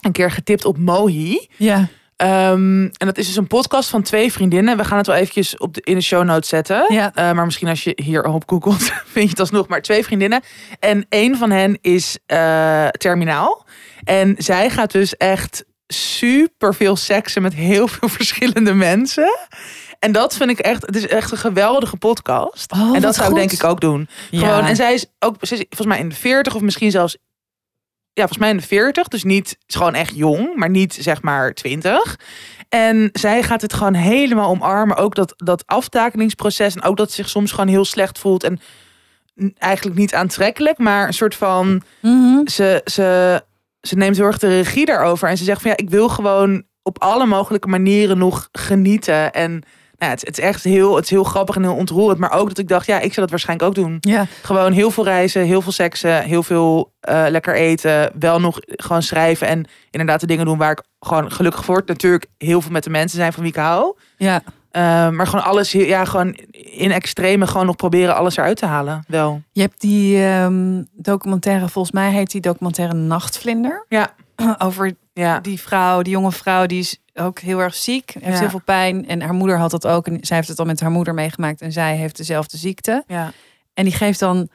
[0.01, 1.47] een keer getipt op Mohi.
[1.57, 1.87] Ja.
[2.15, 4.77] Ehm, en dat is dus een podcast van twee vriendinnen.
[4.77, 6.93] We gaan het wel eventjes op de, in de show notes zetten.
[6.93, 7.11] Ja.
[7.13, 9.67] Eh, maar misschien als je hier op googelt, vind je het alsnog.
[9.67, 10.41] Maar twee vriendinnen.
[10.79, 13.65] En een van hen is eh, terminaal.
[14.03, 19.37] En zij gaat dus echt super veel seksen met heel veel verschillende mensen.
[19.99, 22.71] En dat vind ik echt, het is echt een geweldige podcast.
[22.71, 24.09] Oh, en dat zou ik denk ik ook doen.
[24.29, 24.39] Ja.
[24.39, 27.17] Gewoon, en zij is ook ze is volgens mij in de 40 of misschien zelfs
[28.15, 31.53] volgens mij in de 40, dus niet, is gewoon echt jong, maar niet zeg maar
[31.53, 32.19] 20.
[32.69, 34.97] En zij gaat het gewoon helemaal omarmen.
[34.97, 36.75] Ook dat, dat aftakeningsproces.
[36.75, 38.43] En ook dat ze zich soms gewoon heel slecht voelt.
[38.43, 38.59] En
[39.57, 41.83] eigenlijk niet aantrekkelijk, maar een soort van.
[42.01, 42.47] Mhm.
[42.47, 43.41] Ze, ze,
[43.81, 45.29] ze neemt heel erg de regie daarover.
[45.29, 49.33] En ze zegt van ja, ik wil gewoon op alle mogelijke manieren nog genieten.
[49.33, 49.63] En
[49.97, 52.19] nou, het is echt heel, het is heel grappig en heel ontroerend.
[52.19, 53.97] Maar ook dat ik dacht, ja, ik zou dat waarschijnlijk ook doen.
[53.99, 54.25] Ja.
[54.41, 58.11] Gewoon heel veel reizen, heel veel seksen, heel veel eh, lekker eten.
[58.19, 61.87] Wel nog gewoon schrijven en inderdaad de dingen doen waar ik gewoon gelukkig voor word.
[61.87, 63.95] Natuurlijk heel veel met de mensen zijn van wie ik hou.
[64.17, 64.41] ja.
[64.71, 69.03] Eh, maar gewoon alles, ja, gewoon in extreme gewoon nog proberen alles eruit te halen.
[69.07, 69.41] Wel.
[69.51, 73.85] Je hebt die ehm, documentaire, volgens mij heet die documentaire Nachtvlinder.
[73.89, 74.13] Ja.
[74.57, 75.39] Over Ja.
[75.39, 78.11] die vrouw, die jonge vrouw, die is ook heel erg ziek.
[78.13, 78.39] Heeft Ja.
[78.39, 79.07] heel veel pijn.
[79.07, 80.07] En haar moeder had dat ook.
[80.07, 81.61] En zij heeft het al met haar moeder meegemaakt.
[81.61, 83.03] En zij heeft dezelfde ziekte.
[83.07, 83.31] Ja.
[83.73, 84.49] En die geeft dan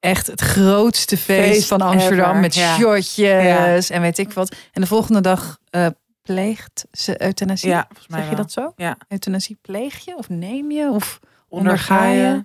[0.00, 2.28] echt het grootste feest, Feest van Amsterdam.
[2.28, 2.76] ever, Met ja.
[2.76, 4.54] shotjes en weet ik wat.
[4.72, 5.86] En de volgende dag eh,
[6.22, 7.68] pleegt ze euthanasie.
[7.68, 8.44] ja, volgens mij Zeg je wel.
[8.44, 8.72] dat zo?
[8.76, 8.96] Ja.
[9.08, 12.22] Euthanasie pleeg je of neem je of Onderga je?
[12.22, 12.42] Nee,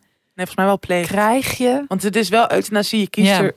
[0.48, 1.08] volgens mij wel pleeg.
[1.08, 1.84] krijg je?
[1.88, 3.00] Want het is wel euthanasie.
[3.00, 3.56] Je kiest er...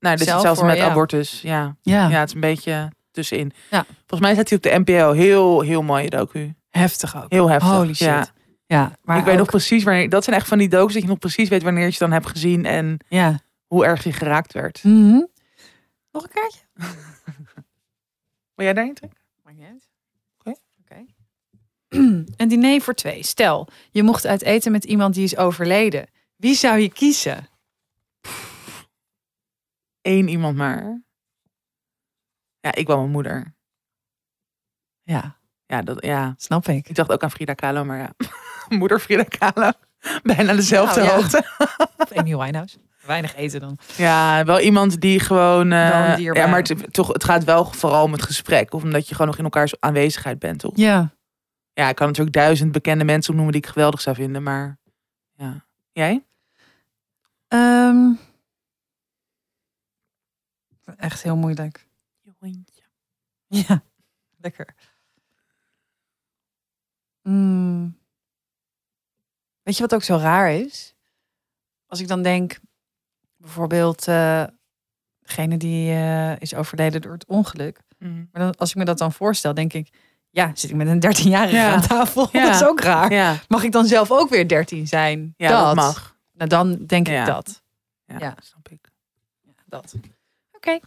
[0.00, 0.90] Nou, dit is Zelf hetzelfde voor, met ja.
[0.90, 1.40] abortus.
[1.42, 1.76] Ja.
[1.82, 2.88] Ja, ja, het is een beetje
[3.20, 3.52] tussenin.
[3.70, 3.84] Ja.
[4.06, 5.12] Volgens mij staat hij op de NPO.
[5.12, 6.54] Heel, heel mooie docu.
[6.70, 7.32] heftig ook.
[7.32, 7.70] Heel heftig.
[7.70, 8.06] Holy shit.
[8.06, 8.26] Ja.
[8.66, 10.08] Ja, maar ik weet nog precies wanneer.
[10.08, 12.12] Dat zijn echt van die docus dat je nog precies weet wanneer je het dan
[12.12, 13.38] hebt gezien en Ja.
[13.66, 14.84] hoe erg je geraakt werd.
[14.84, 15.22] Mhm.
[16.12, 16.60] Nog een kaartje?
[18.54, 19.18] Wil jij daarin trekken?
[19.42, 19.88] Maakt niet uit.
[20.38, 20.54] Oké.
[20.80, 21.04] Oké.
[22.36, 23.22] Een diner voor twee.
[23.24, 26.06] Stel, je mocht uit eten met iemand die is overleden.
[26.36, 27.48] Wie zou je kiezen?
[30.02, 31.02] Eén iemand maar.
[32.68, 33.54] Ja, ik wel mijn moeder.
[35.02, 36.34] Ja, Ja, dat, ja.
[36.36, 36.88] snap ik.
[36.88, 38.10] Ik dacht ook aan Frida Kahlo, maar ja.
[38.78, 39.70] Moeder Frida Kahlo.
[40.22, 41.16] Bijna dezelfde Nou, ja.
[41.16, 41.44] hoogte.
[41.96, 42.78] Of Amy Winehouse.
[43.06, 43.78] Weinig eten dan.
[43.96, 45.72] Ja, wel iemand die gewoon.
[45.72, 48.72] eh, ja, maar het, toch, het gaat wel vooral om het gesprek.
[48.74, 50.72] Of omdat je gewoon nog in elkaars aanwezigheid bent, toch?
[50.76, 51.10] Ja.
[51.72, 54.78] Ja, ik kan natuurlijk duizend bekende mensen opnoemen die ik geweldig zou vinden, maar
[55.34, 55.64] ja.
[55.92, 56.24] Jij?
[57.48, 58.12] Ehm,
[60.96, 61.86] echt heel moeilijk.
[63.68, 63.82] Ja,
[64.36, 64.74] lekker.
[67.22, 67.98] Mm.
[69.62, 70.94] Weet je wat ook zo raar is?
[71.86, 72.58] Als ik dan denk,
[73.36, 74.44] bijvoorbeeld, eh
[75.20, 77.80] degene die eh, is overleden door het ongeluk.
[77.98, 78.28] Mm.
[78.32, 79.88] Maar dan, als ik me dat dan voorstel, denk ik,
[80.30, 81.72] ja, zit ik met een 13-jarige Ja.
[81.74, 82.28] aan tafel?
[82.32, 82.44] Ja.
[82.44, 83.12] Dat is ook raar.
[83.12, 85.34] Ja, Mag ik dan zelf ook weer 13 zijn?
[85.36, 85.74] ja dat.
[85.74, 86.16] mag.
[86.32, 87.62] Nou, dan denk ik dat.
[88.04, 88.88] Ja, snap ik.
[89.66, 89.94] dat.
[90.52, 90.78] Oké.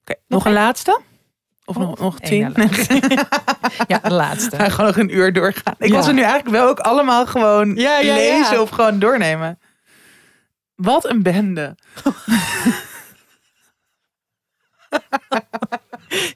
[0.00, 1.00] Oké, nog een laatste?
[1.64, 2.54] Of nog, Of nog tien?
[3.86, 4.56] Ja, de laatste.
[4.56, 5.74] Gaan gewoon nog een uur doorgaan.
[5.78, 5.94] Ik Ja.
[5.94, 9.58] was er nu eigenlijk wel ook allemaal gewoon Ja, ja, lezen of gewoon doornemen.
[10.74, 11.76] Wat een bende.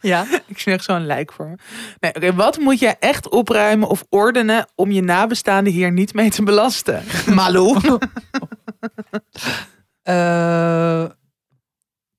[0.00, 0.26] Ja.
[0.46, 1.54] Ik zie echt zo'n lijk voor.
[2.00, 6.30] Nee, oké, wat moet je echt opruimen of ordenen om je nabestaanden hier niet mee
[6.30, 7.02] te belasten?
[7.34, 7.98] Malou.
[10.02, 11.00] Eh,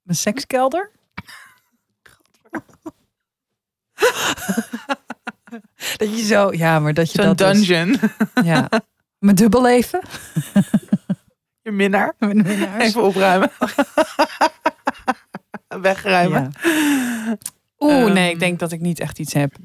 [0.06, 0.92] een sekskelder?
[5.98, 8.00] dat je zo, ja, maar dat je Zo'n dat dus- dungeon.
[8.52, 8.70] ja.
[9.20, 10.02] Mijn dubbelleven?
[11.62, 12.16] Je minnaar.
[12.78, 13.52] Even opruimen.
[15.68, 16.52] Wegruimen.
[16.64, 17.38] Ja.
[17.80, 18.14] Oeh, Ehm.
[18.14, 19.56] nee, ik denk dat ik niet echt iets heb.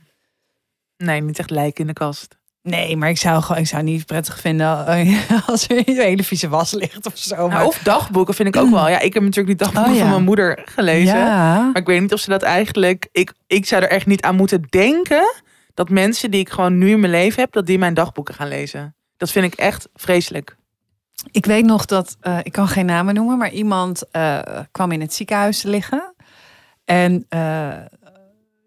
[0.96, 2.38] Nee, niet echt lijken in de kast.
[2.68, 6.24] Nee, maar ik zou gewoon, ik zou niet prettig vinden eh, als er een hele
[6.24, 7.48] vieze was ligt of zo.
[7.48, 8.88] Nou, of dagboeken vind ik ook wel.
[8.88, 10.02] Ja, ik heb natuurlijk die dagboeken Oh, ja.
[10.02, 11.18] van mijn moeder gelezen.
[11.18, 11.62] ja.
[11.62, 13.08] Maar ik weet niet of ze dat eigenlijk...
[13.12, 15.34] Ik, ik zou er echt niet aan moeten denken...
[15.74, 17.52] dat mensen die ik gewoon nu in mijn leven heb...
[17.52, 18.94] dat die mijn dagboeken gaan lezen.
[19.16, 20.56] Dat vind ik echt vreselijk.
[21.30, 24.38] Ik weet nog dat, eh, ik kan geen namen noemen, maar iemand eh,
[24.72, 26.14] kwam in het ziekenhuis te liggen.
[26.84, 27.26] En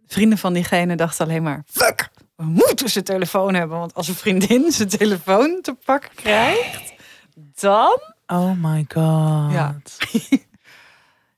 [0.08, 3.78] vrienden van diegene dachten alleen maar, fuck, we moeten zijn telefoon hebben.
[3.78, 6.94] Want als een vriendin zijn telefoon te pakken krijgt,
[7.36, 8.00] dan...
[8.28, 9.54] Oh my god.
[9.54, 9.76] Ja.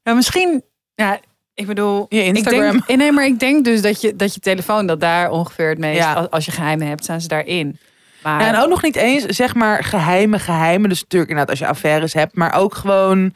[0.03, 0.63] Ja, misschien,
[0.95, 1.19] ja,
[1.53, 2.05] ik bedoel...
[2.09, 2.75] Je Instagram.
[2.75, 5.69] Ik denk, nee, maar ik denk dus dat je, dat je telefoon, dat daar ongeveer
[5.69, 6.13] het meest, Ja.
[6.13, 7.79] als, als je geheimen hebt, staan ze daarin.
[8.23, 10.89] Maar Ja, en ook nog niet eens, zeg maar, geheime geheimen.
[10.89, 12.35] Dus natuurlijk inderdaad als je affaires hebt.
[12.35, 13.33] Maar ook gewoon...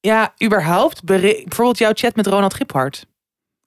[0.00, 1.04] Ja, überhaupt.
[1.04, 3.06] Bijvoorbeeld jouw chat met Ronald Giphart.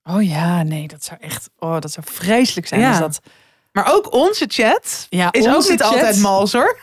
[0.04, 2.82] Oh ja, nee, dat zou echt, oh, dat zou vreselijk zijn.
[2.82, 2.90] Ja.
[2.90, 3.20] Als dat,
[3.72, 6.80] Maar ook onze chat ja, is ook onze niet chat- altijd mals hoor.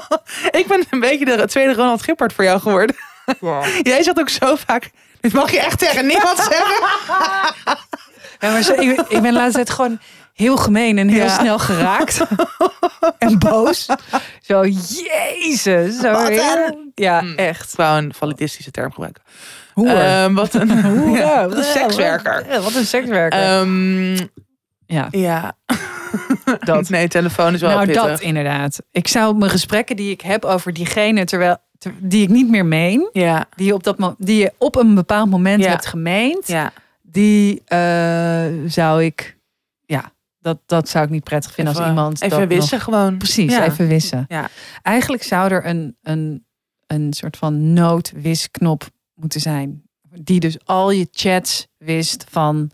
[0.60, 2.96] ik ben een beetje de tweede Ronald Giphart voor jou geworden.
[3.82, 4.90] Jij zegt ook zo vaak...
[5.20, 6.76] Dit mag je echt tegen niemand zeggen.
[8.40, 10.00] Ja, maar zo, ik, ik ben laatst tijd gewoon
[10.36, 11.38] heel gemeen en heel Ja.
[11.38, 12.20] snel geraakt.
[13.18, 13.86] en boos.
[14.40, 15.98] Zo, jezus.
[16.00, 17.34] Zo Wat heel- een- ja, Mm.
[17.36, 17.70] echt.
[17.72, 19.22] Ik wou een validistische term gebruiken.
[19.72, 19.88] Hoer.
[19.88, 20.68] Ehm, wat een,
[21.20, 22.46] ja, wat een sekswerker.
[22.48, 23.40] Ja, wat een sekswerker.
[23.40, 24.14] Ehm,
[24.86, 25.56] ja, ja.
[26.64, 26.88] dat.
[26.88, 28.02] Nee, telefoon is wel Nou, pittig.
[28.06, 28.78] dat inderdaad.
[28.90, 32.66] Ik zou mijn gesprekken die ik heb over diegene, terwijl, ter- die ik niet meer
[32.66, 35.70] meen, Ja, die je op, dat, die je op een bepaald moment Ja.
[35.70, 36.72] hebt gemeend, ja.
[37.02, 39.36] die eh, zou ik,
[39.86, 40.04] ja,
[40.46, 42.22] dat, dat zou ik niet prettig vinden als iemand.
[42.22, 43.18] Even dat wissen gewoon.
[43.18, 43.64] Precies, Ja.
[43.64, 44.24] even wissen.
[44.28, 44.48] Ja.
[44.82, 46.46] Eigenlijk zou er een, een,
[46.86, 48.84] een soort van noodwisknop
[49.14, 49.82] moeten zijn.
[50.20, 52.70] Die dus al je chats wist van.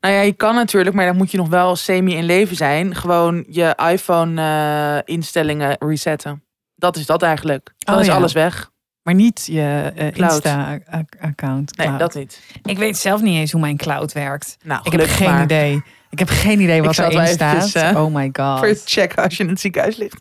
[0.00, 2.94] Nou ja, je kan natuurlijk, maar dan moet je nog wel semi in leven zijn.
[2.94, 6.44] Gewoon je iPhone-instellingen resetten.
[6.76, 7.74] Dat is dat eigenlijk.
[7.78, 8.14] Dan Oh is ja.
[8.14, 8.70] alles weg.
[9.02, 10.32] Maar niet je eh, Cloud.
[10.44, 11.76] Insta-account.
[11.76, 12.40] Nee, dat niet.
[12.62, 14.56] Ik weet zelf niet eens hoe mijn cloud werkt.
[14.64, 15.42] Nou, Ik heb geen maar.
[15.42, 15.82] idee.
[16.12, 17.56] Ik heb geen idee wat erin staat.
[17.56, 18.58] eventjes, oh my god.
[18.58, 20.20] Voor checken als je in het ziekenhuis ligt.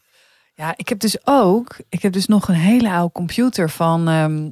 [0.53, 4.49] Ja, ik heb dus ook, ik heb dus nog een hele oude computer van, ehm,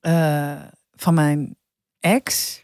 [0.00, 0.62] eh,
[0.96, 1.56] van mijn
[2.00, 2.56] ex.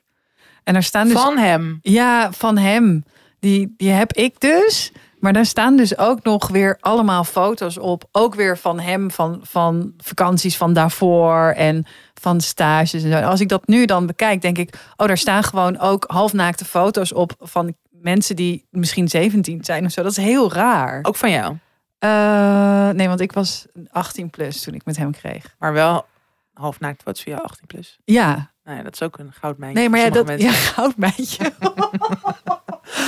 [0.64, 1.78] En daar staan dus, Van hem.
[1.82, 3.04] ja, van hem.
[3.40, 4.92] Die, die heb ik dus.
[5.18, 8.08] Maar daar staan dus ook nog weer allemaal foto's op.
[8.12, 11.86] Ook weer van hem, van, van vakanties van daarvoor en
[12.24, 13.16] van stages en zo.
[13.16, 16.64] En als ik dat nu dan bekijk, denk ik, oh, daar staan gewoon ook halfnaakte
[16.64, 20.02] foto's op van mensen die misschien 17 zijn of zo.
[20.02, 20.98] Dat is heel raar.
[21.02, 21.56] Ook van jou.
[21.98, 25.54] Eh, nee, want ik was 18 plus toen ik met hem kreeg.
[25.58, 26.06] Maar wel
[26.52, 27.98] half naakt foto's via 18 plus.
[28.04, 29.80] Ja, Nou ja, dat is ook een goudmijntje.
[29.80, 30.72] nee, maar ja, voor dat sommige ja, mensen.
[30.72, 31.52] goudmeidje.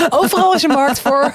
[0.09, 1.35] Overal is een markt voor.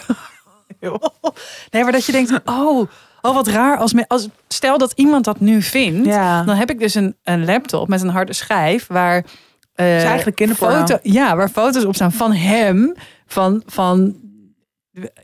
[1.71, 2.89] nee, maar dat je denkt, oh,
[3.21, 3.77] oh wat raar.
[3.77, 6.43] Als, me, als stel dat iemand dat nu vindt, Ja.
[6.43, 9.25] dan heb ik dus een, een laptop met een harde schijf waar.
[9.73, 10.77] eh, eigenlijk kinderporno.
[10.79, 12.93] foto, Ja, waar foto's op staan van hem.
[13.25, 14.15] Van, van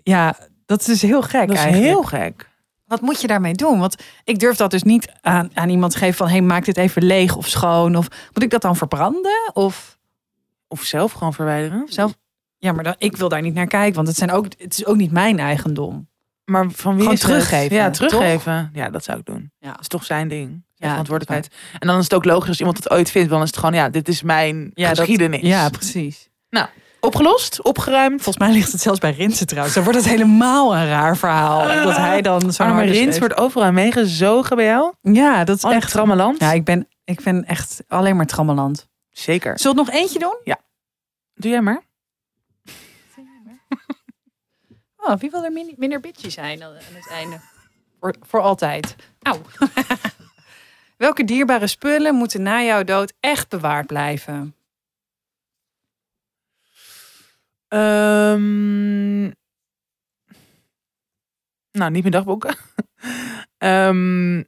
[0.04, 0.36] ja,
[0.66, 1.92] dat is dus heel gek Dat is eigenlijk.
[1.94, 2.50] heel gek.
[2.86, 3.80] Wat moet je daarmee doen?
[3.80, 6.28] Want ik durf dat dus niet aan, aan iemand te geven van...
[6.28, 7.96] hey, maak dit even leeg of schoon.
[7.96, 9.52] Of moet ik dat dan verbranden?
[9.54, 9.98] Of
[10.68, 11.84] Of zelf gewoon verwijderen.
[11.90, 12.14] zelf...
[12.58, 13.96] Ja, maar dan, ik wil daar niet naar kijken.
[13.96, 16.08] Want het, zijn ook, het is ook niet mijn eigendom.
[16.52, 17.32] Maar van wie Gewoon is het?
[17.32, 18.08] teruggeven, Ja, toch?
[18.10, 18.70] teruggeven.
[18.74, 19.52] Ja, dat zou ik doen.
[19.60, 19.72] Ja.
[19.72, 20.66] Dat is toch zijn ding.
[20.76, 21.56] Ja, verantwoordelijkheid.
[21.80, 23.30] En dan is het ook logisch als iemand het ooit vindt.
[23.30, 25.42] Dan is het gewoon, ja, dit is mijn Ja, dat- geschiedenis.
[25.42, 26.30] Ja, precies.
[27.00, 27.62] Opgelost?
[27.62, 28.22] Opgeruimd?
[28.22, 29.76] Volgens mij ligt het zelfs bij Rinsen trouwens.
[29.76, 31.84] Dan wordt het helemaal een raar verhaal.
[31.84, 34.94] Dat hij dan Arme harde Rins wordt overal meegezogen bij jou.
[35.02, 36.40] Ja, dat is Oh, echt trammeland.
[36.40, 38.88] Ja, ik ben, ik ben echt alleen maar trammeland.
[39.10, 39.52] Zeker.
[39.52, 40.56] Het nog eentje doen?
[41.34, 41.82] Doe jij maar.
[45.08, 47.40] Oh, wie wil er min- minder bitchy zijn aan aan het einde?
[48.00, 48.96] Voor, voor altijd.
[49.22, 49.42] Auw.
[50.98, 54.56] Welke dierbare spullen moeten na jouw dood echt bewaard blijven?
[57.68, 59.22] Ehm,
[61.72, 62.56] nou, niet mijn dagboeken.
[63.58, 64.44] Ehm,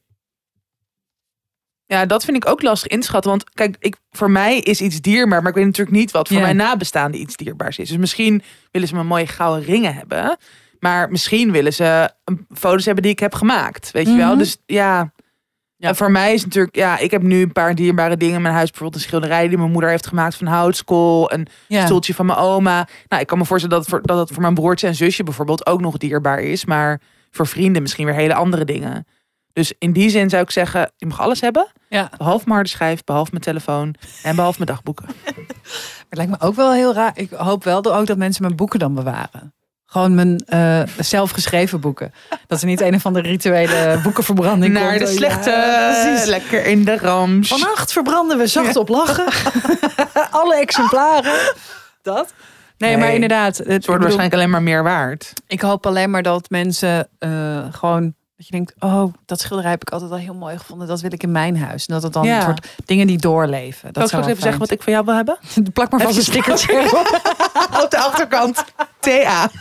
[1.90, 3.30] ja, dat vind ik ook lastig inschatten.
[3.32, 6.38] Want kijk, ik, voor mij is iets dierbaar, maar ik weet natuurlijk niet wat voor
[6.38, 6.44] Ja.
[6.44, 7.88] mijn nabestaanden iets dierbaars is.
[7.90, 10.38] Dus misschien willen ze me mooie gouden ringen hebben.
[10.80, 13.92] Maar misschien willen ze een- foto's hebben die ik heb gemaakt.
[13.92, 14.30] Weet je wel?
[14.30, 14.38] Mhm.
[14.38, 15.12] Dus ja.
[15.76, 15.88] Ja.
[15.88, 18.54] En voor mij is natuurlijk, ja, ik heb nu een paar dierbare dingen in mijn
[18.54, 18.70] huis.
[18.70, 21.32] Bijvoorbeeld een schilderij die mijn moeder heeft gemaakt van houtskool.
[21.34, 21.86] Een Ja.
[21.86, 22.88] stoeltje van mijn oma.
[23.08, 25.66] Nou, ik kan me voorstellen dat voor, dat het voor mijn broertje en zusje bijvoorbeeld
[25.66, 26.66] ook nog dierbaar is.
[26.66, 29.06] Maar voor vrienden misschien weer hele andere dingen.
[29.54, 31.68] Dus in die zin zou ik zeggen, je mag alles hebben.
[31.90, 32.10] Ja.
[32.18, 35.06] Behalve mijn harde schijf, behalve mijn telefoon en behalve mijn dagboeken.
[36.10, 37.12] Het lijkt me ook wel heel raar.
[37.14, 39.54] Ik hoop wel ook dat mensen mijn boeken dan bewaren.
[39.86, 42.14] Gewoon mijn eh zelfgeschreven boeken.
[42.48, 45.00] Dat er niet een of andere rituele boekenverbranding Naar komt.
[45.10, 45.52] de slechte,
[46.04, 46.26] precies.
[46.30, 47.48] lekker in de rams.
[47.48, 49.26] Vannacht verbranden we zacht op lachen.
[50.32, 51.54] Alle exemplaren.
[52.02, 52.34] Dat?
[52.78, 53.00] Nee, Nee.
[53.00, 53.58] maar inderdaad.
[53.58, 55.34] Het, wordt bedoel, waarschijnlijk alleen maar meer waard.
[55.48, 58.14] ik hoop alleen maar dat mensen eh, gewoon...
[58.40, 60.88] Dat je denkt, oh, dat schilderij heb ik altijd al heel mooi gevonden.
[60.88, 61.86] Dat wil ik in mijn huis.
[61.86, 62.36] En dat het dan Ja.
[62.38, 63.94] een soort dingen die doorleven.
[63.94, 65.38] Dat ik zou wel even zeggen wat ik van jou wil hebben?
[65.74, 66.82] Plak maar vast een stickertje.
[67.84, 68.64] Op de achterkant.
[69.00, 69.50] TA.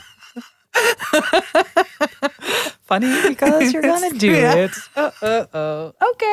[2.88, 4.52] Funny because you're gonna do Ja.
[4.54, 4.88] it.
[4.94, 5.84] Oh, oh, oh.
[5.98, 6.26] Oké.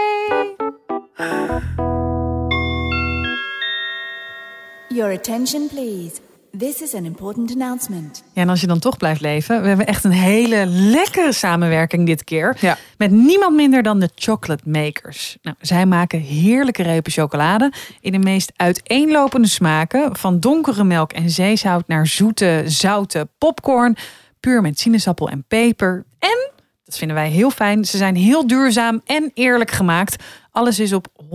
[4.88, 6.20] Your attention, please.
[6.58, 8.24] This is an important announcement.
[8.34, 12.06] Ja, en als je dan toch blijft leven, we hebben echt een hele lekkere samenwerking
[12.06, 12.58] dit keer.
[12.60, 12.78] Ja.
[12.98, 15.38] Met niemand minder dan de Chocolate Makers.
[15.42, 20.16] Nou, zij maken heerlijke repen chocolade in de meest uiteenlopende smaken.
[20.16, 23.96] Van donkere melk en zeezout naar zoete, zoute popcorn.
[24.40, 26.06] Puur met sinaasappel en peper.
[26.20, 26.52] En,
[26.84, 30.24] dat vinden wij heel fijn, ze zijn heel duurzaam en eerlijk gemaakt.
[30.56, 31.28] Alles is op 100%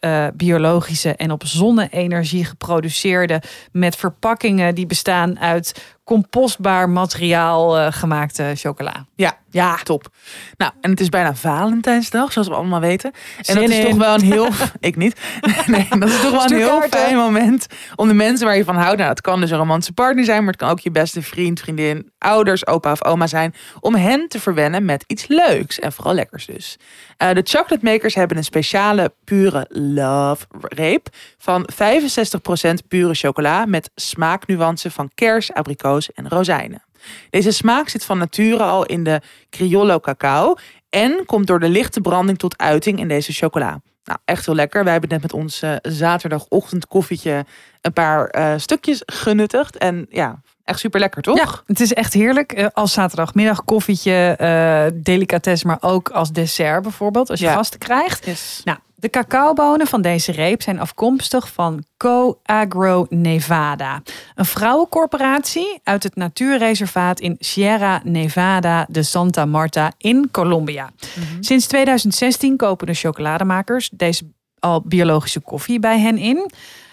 [0.00, 3.42] eh, biologische en op zonne-energie geproduceerde.
[3.72, 9.06] Met verpakkingen die bestaan uit compostbaar materiaal eh, gemaakte chocola.
[9.16, 10.08] Ja, ja, top.
[10.56, 13.12] Nou, en het is bijna Valentijnsdag, zoals we allemaal weten.
[13.36, 13.84] En Zin dat is in.
[13.84, 14.48] toch wel een heel...
[14.80, 15.20] ik niet.
[15.66, 18.76] Nee, dat is toch wel een heel fijn moment om de mensen waar je van
[18.76, 18.96] houdt...
[18.96, 20.38] Nou, het kan dus een romantische partner zijn...
[20.38, 23.54] maar het kan ook je beste vriend, vriendin, ouders, opa of oma zijn...
[23.80, 25.78] om hen te verwennen met iets leuks.
[25.78, 26.78] En vooral lekkers dus.
[27.16, 31.08] Eh, de chocolate makers hebben een speciale pure love reep...
[31.38, 31.76] van 65%
[32.88, 33.66] pure chocola...
[33.66, 36.82] met smaaknuances van kers, abrikoos en rozijnen.
[37.30, 39.20] Deze smaak zit van nature al in de
[39.50, 40.54] Criollo cacao
[40.90, 43.80] en komt door de lichte branding tot uiting in deze chocola.
[44.04, 44.82] Nou, echt heel lekker.
[44.82, 47.44] Wij hebben net met ons eh, zaterdagochtend koffietje
[47.80, 49.76] een paar eh, stukjes genuttigd.
[49.78, 51.36] En ja, echt super lekker, toch?
[51.38, 52.52] Ja, het is echt heerlijk.
[52.52, 57.30] Eh, Als zaterdagmiddag koffietje, eh delicatesse, maar ook als dessert bijvoorbeeld.
[57.30, 57.54] Als je Ja.
[57.54, 58.24] gasten krijgt.
[58.26, 58.60] Yes.
[58.64, 64.02] Nou, de cacaobonen van deze reep zijn afkomstig van Co-Agro Nevada.
[64.34, 70.90] Een vrouwencorporatie uit het natuurreservaat in Sierra Nevada de Santa Marta in Colombia.
[71.40, 74.24] Sinds 2016 kopen de chocolademakers deze
[74.58, 76.50] al biologische koffie bij hen in.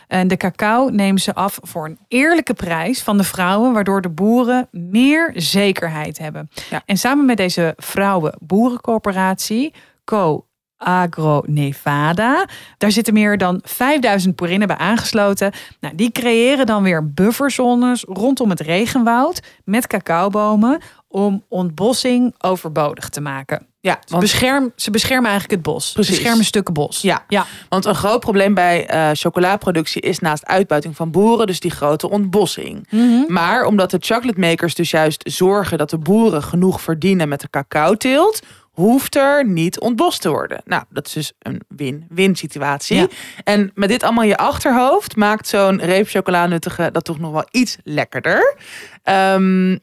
[0.07, 4.09] En de cacao nemen ze af voor een eerlijke prijs van de vrouwen, waardoor de
[4.09, 6.49] boeren meer zekerheid hebben.
[6.69, 6.81] Ja.
[6.85, 10.45] En samen met deze vrouwen-boerencorporatie, Co
[10.83, 12.45] Agro Nevada.
[12.77, 15.51] Daar zitten meer dan 5000 boerinnen bij aangesloten.
[15.79, 23.21] Nou, die creëren dan weer bufferzones rondom het regenwoud met cacaobomen om ontbossing overbodig te
[23.21, 23.65] maken.
[23.81, 25.87] Ja, Ze, want, bescherm, ze beschermen eigenlijk het bos.
[25.87, 26.15] Ze Precies.
[26.15, 27.01] beschermen stukken bos.
[27.01, 27.23] Ja.
[27.27, 27.45] ja.
[27.69, 32.09] want een groot probleem bij eh chocolaproductie is naast uitbuiting van boeren dus die grote
[32.09, 32.87] ontbossing.
[33.27, 37.49] Maar omdat de chocolate makers dus juist zorgen dat de boeren genoeg verdienen met de
[37.49, 38.39] cacao-teelt,
[38.71, 40.61] hoeft er niet ontbost te worden.
[40.65, 42.97] Nou, dat is dus een win-win situatie.
[42.97, 43.07] Ja.
[43.43, 47.47] En met dit allemaal in je achterhoofd maakt zo'n reep chocolanuttige dat toch nog wel
[47.51, 48.55] iets lekkerder.
[49.03, 49.77] Ehm,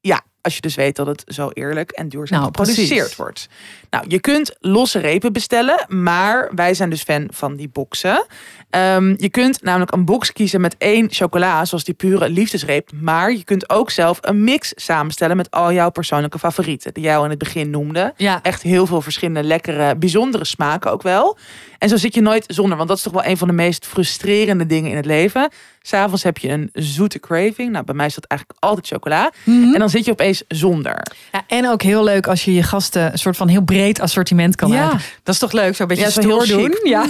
[0.00, 3.16] ja, als je dus weet dat het zo eerlijk en duurzaam Nou, geproduceerd precies.
[3.16, 3.48] wordt.
[3.90, 8.26] Nou, je kunt losse repen bestellen, maar wij zijn dus fan van die boxen.
[8.70, 12.90] Ehm, je kunt namelijk een box kiezen met één chocola, zoals die pure liefdesreep.
[13.00, 16.94] Maar je kunt ook zelf een mix samenstellen met al jouw persoonlijke favorieten.
[16.94, 18.12] Die jij al in het begin noemde.
[18.16, 18.38] Ja.
[18.42, 21.36] Echt heel veel verschillende lekkere, bijzondere smaken ook wel.
[21.78, 23.86] En zo zit je nooit zonder, want dat is toch wel een van de meest
[23.86, 25.50] frustrerende dingen in het leven.
[25.82, 27.70] S'avonds heb je een zoete craving.
[27.70, 29.30] Nou, bij mij is dat eigenlijk altijd chocola.
[29.44, 29.72] Mhm.
[29.72, 31.02] En dan zit je opeens zonder.
[31.32, 34.56] Ja, en ook heel leuk als je je gasten een soort van heel breed assortiment
[34.56, 34.84] kan Ja.
[34.84, 35.00] maken.
[35.22, 36.78] Dat is toch leuk, zo'n beetje Ja, zo stoer heel doen.
[36.82, 37.02] Ja.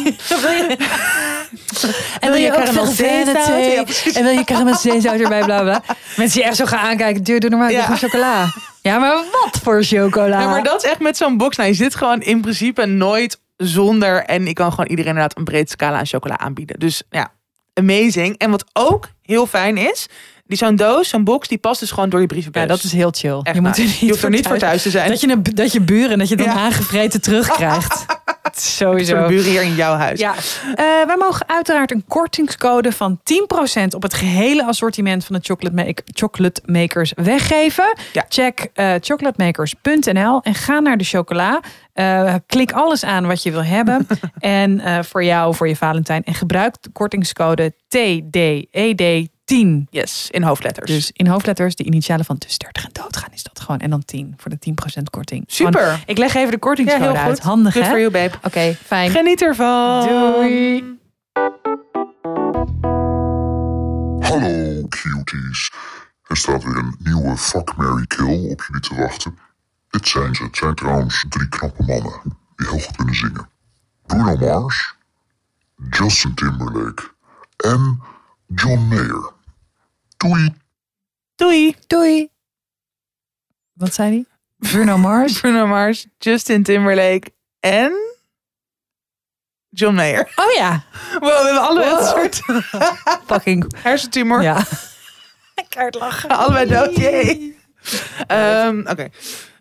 [2.20, 4.02] en wil je caramel zeezout?
[4.14, 5.82] en wil je caramel zeezout erbij, bla bla.
[6.16, 7.82] Mensen die echt zo gaan aankijken, duur, doe normaal, Ja.
[7.82, 8.52] gewoon chocola.
[8.82, 10.40] Ja, maar wat voor chocola?
[10.40, 11.56] Ja, maar dat is echt met zo'n box.
[11.56, 14.24] Nou, je zit gewoon in principe nooit zonder.
[14.24, 16.78] En ik kan gewoon iedereen inderdaad een breed scala aan chocola aanbieden.
[16.78, 17.32] Dus ja,
[17.74, 18.38] amazing.
[18.38, 20.06] En wat ook heel fijn is,
[20.46, 22.62] die zo'n doos, zo'n box, die past dus gewoon door je brievenbus.
[22.62, 23.40] Ja, dat is heel chill.
[23.42, 25.08] Echt je, moet er niet je hoeft er niet voor thuis te zijn.
[25.08, 26.52] Dat je, dat je buren, dat je dan Ja.
[26.52, 28.04] aangevreten terugkrijgt.
[28.52, 29.26] Sowieso.
[29.26, 30.20] buren hier in jouw huis.
[30.20, 30.74] Ja, Eh,
[31.06, 36.02] wij mogen uiteraard een kortingscode van 10% op het gehele assortiment van de chocolate, make-
[36.12, 37.96] chocolate makers weggeven.
[38.12, 38.24] Ja.
[38.28, 41.60] Check eh, chocolatemakers.nl en ga naar de chocola.
[41.92, 44.06] Eh, klik alles aan wat je wil hebben.
[44.38, 46.24] en voor jou, voor je Valentijn.
[46.24, 47.74] En gebruik de kortingscode
[49.52, 49.88] TDED10.
[49.90, 50.90] Yes, in hoofdletters.
[50.90, 53.78] Dus in hoofdletters de initialen van tussen 30 en doodgaan is dat gewoon.
[53.80, 55.44] En dan 10 voor de 10% korting.
[55.46, 55.80] Super.
[55.80, 57.22] Gewoon- ik leg even de ja, kortingscode heel goed.
[57.22, 57.40] uit.
[57.40, 57.88] Handig Good hè?
[57.88, 58.32] for you, babe.
[58.42, 59.10] Oké, fijn.
[59.10, 60.06] Geniet ervan.
[60.08, 60.84] Doei.
[64.20, 65.70] Hallo cuties.
[66.26, 69.38] Er staat weer een nieuwe Fuck, Mary Kill op jullie te wachten.
[69.90, 70.42] Dit zijn ze.
[70.42, 72.20] Het zijn trouwens drie knappe mannen
[72.56, 73.48] die heel goed kunnen zingen.
[74.06, 74.94] Bruno Mars,
[75.90, 77.02] Justin Timberlake
[77.56, 78.02] en
[78.54, 79.32] John Mayer.
[80.22, 80.54] Doei!
[81.36, 81.76] Doei.
[81.86, 82.28] Doei.
[83.72, 84.24] Wat zei hij?
[84.70, 85.32] Bruno Mars.
[85.40, 87.92] Bruno Mars, Justin Timberlake en
[89.68, 90.32] John Mayer.
[90.36, 90.84] Oh ja.
[91.12, 92.40] Wow, we hebben allebei een soort
[93.26, 93.72] Fucking.
[93.76, 94.42] hersentumor.
[94.42, 94.64] Ja.
[95.68, 96.28] Keihard lachen.
[96.30, 96.96] Allebei dood.
[96.96, 97.56] Yay.
[98.26, 99.08] Ehm, Oké.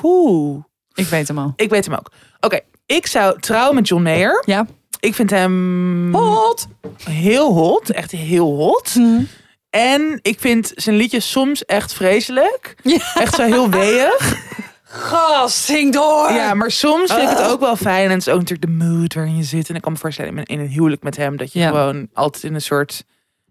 [0.00, 0.62] Poeh.
[0.94, 1.52] Ik weet hem al.
[1.56, 2.12] Ik weet hem ook.
[2.40, 4.42] Oké, ik zou trouwen met John Mayer.
[4.46, 4.66] Ja.
[5.00, 6.66] Ik vind hem Hot.
[7.04, 7.90] heel hot.
[7.90, 8.94] Echt heel hot.
[8.94, 9.22] Mhm.
[9.70, 12.74] En ik vind zijn liedjes soms echt vreselijk.
[13.14, 14.44] Echt zo heel weeg.
[14.82, 16.32] Gast, zing door.
[16.32, 18.04] Ja, maar soms vind ik het ook wel fijn.
[18.04, 19.68] En het is ook natuurlijk de mood waarin je zit.
[19.68, 21.36] En ik kan me voorstellen in- een huwelijk met hem...
[21.36, 21.68] dat je Ja.
[21.68, 23.04] gewoon altijd in een soort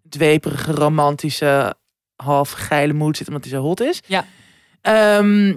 [0.09, 1.75] dweperige, romantische
[2.15, 4.01] half geile mood zit omdat hij zo hot is.
[4.07, 4.25] Ja.
[4.81, 5.55] Ehm,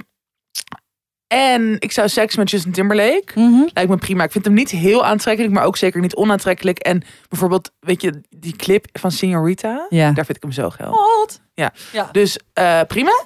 [1.29, 3.33] en ik zou seks met Justin Timberlake.
[3.35, 3.69] Mhm.
[3.73, 4.25] Lijkt me prima.
[4.25, 6.79] Ik vind hem niet heel aantrekkelijk, maar ook zeker niet onaantrekkelijk.
[6.79, 9.87] En bijvoorbeeld, weet je, die clip van Signorita.
[9.89, 10.13] Ja.
[10.13, 10.91] Daar vind ik hem zo geil.
[10.91, 11.41] Hot.
[11.55, 11.73] Ja.
[11.93, 12.09] Ja.
[12.13, 13.25] Dus eh, prima.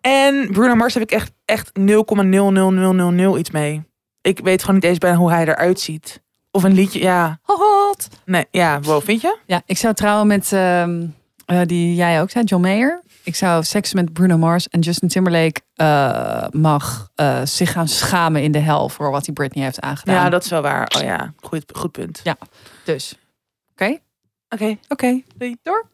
[0.00, 3.82] En Bruno Mars heb ik echt, echt 0,00000 iets mee.
[4.20, 6.22] Ik weet gewoon niet eens bijna hoe hij eruit ziet.
[6.50, 7.38] Of een liedje, ja.
[7.42, 8.08] Hot.
[8.24, 9.38] Nee, ja, wow, vind je?
[9.46, 11.06] Ja, ik zou trouwen met ehm,
[11.46, 13.02] eh, die jij ook zei, John Mayer.
[13.24, 18.42] Ik zou seks met Bruno Mars en Justin Timberlake eh, mag eh, zich gaan schamen
[18.42, 20.14] in de hel voor wat hij Britney heeft aangedaan.
[20.14, 20.92] Ja, dat is wel waar.
[20.96, 22.20] Oh ja, goed, goed punt.
[22.24, 22.36] Ja.
[22.84, 23.14] Dus,
[23.72, 23.98] oké,
[24.48, 24.76] Oké.
[24.88, 25.56] oké, Doei.
[25.62, 25.88] door.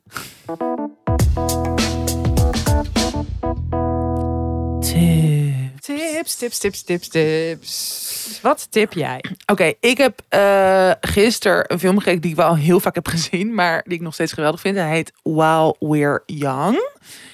[5.97, 8.39] Tips, tips, tips, tips, tips.
[8.43, 9.25] Wat tip jij?
[9.47, 13.55] Oké, ik heb eh gisteren een film gekeken die ik wel heel vaak heb gezien,
[13.55, 14.77] maar die ik nog steeds geweldig vind.
[14.77, 16.75] Hij heet While We're Young.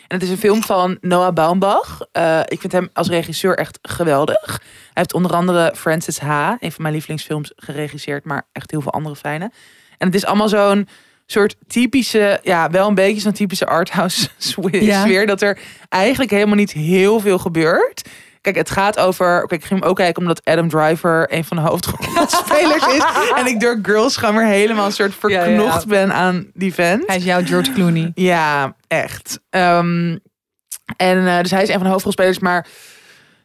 [0.08, 2.06] En het is een film van Noah Baumbach.
[2.12, 4.46] Eh, ik vind hem als regisseur echt geweldig.
[4.46, 4.58] Hij
[4.92, 9.16] heeft onder andere Francis H., een van mijn lievelingsfilms, geregisseerd, maar echt heel veel andere
[9.16, 9.50] fijne.
[9.98, 10.88] En het is allemaal zo'n
[11.26, 14.82] soort typische, ja, wel een beetje zo'n typische arthouse sfeer.
[14.92, 15.04] Ja.
[15.04, 18.08] sfeer, Dat er eigenlijk helemaal niet heel veel gebeurt.
[18.46, 19.38] Kijk, het gaat over.
[19.38, 23.04] Kijk, ik ging hem ook kijken omdat Adam Driver een van de hoofdrolspelers is.
[23.38, 25.88] En ik door Girls weer helemaal een soort verknocht ja.
[25.88, 27.06] ben aan die vent.
[27.06, 28.12] Hij is jouw George Clooney.
[28.14, 29.40] Ja, echt.
[29.50, 30.16] Ehm,
[30.96, 32.66] en eh, dus hij is een van de hoofdrolspelers, maar.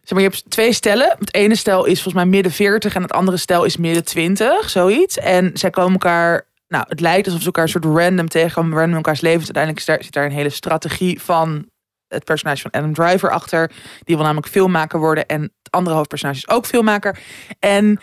[0.01, 1.15] Zeg maar, je hebt twee stellen.
[1.19, 4.69] Het ene stel is volgens mij midden 40 en het andere stel is midden 20,
[4.69, 5.17] zoiets.
[5.17, 6.45] En zij komen elkaar.
[6.67, 9.51] Nou, het lijkt alsof ze elkaar een soort random tegenkomen, random elkaars levens.
[9.53, 11.65] Uiteindelijk zit daar een hele strategie van
[12.11, 13.71] het personage van Adam Driver achter.
[14.03, 15.25] Die wil namelijk filmmaker worden.
[15.25, 17.17] En het andere hoofdpersonage is ook filmmaker.
[17.59, 17.99] En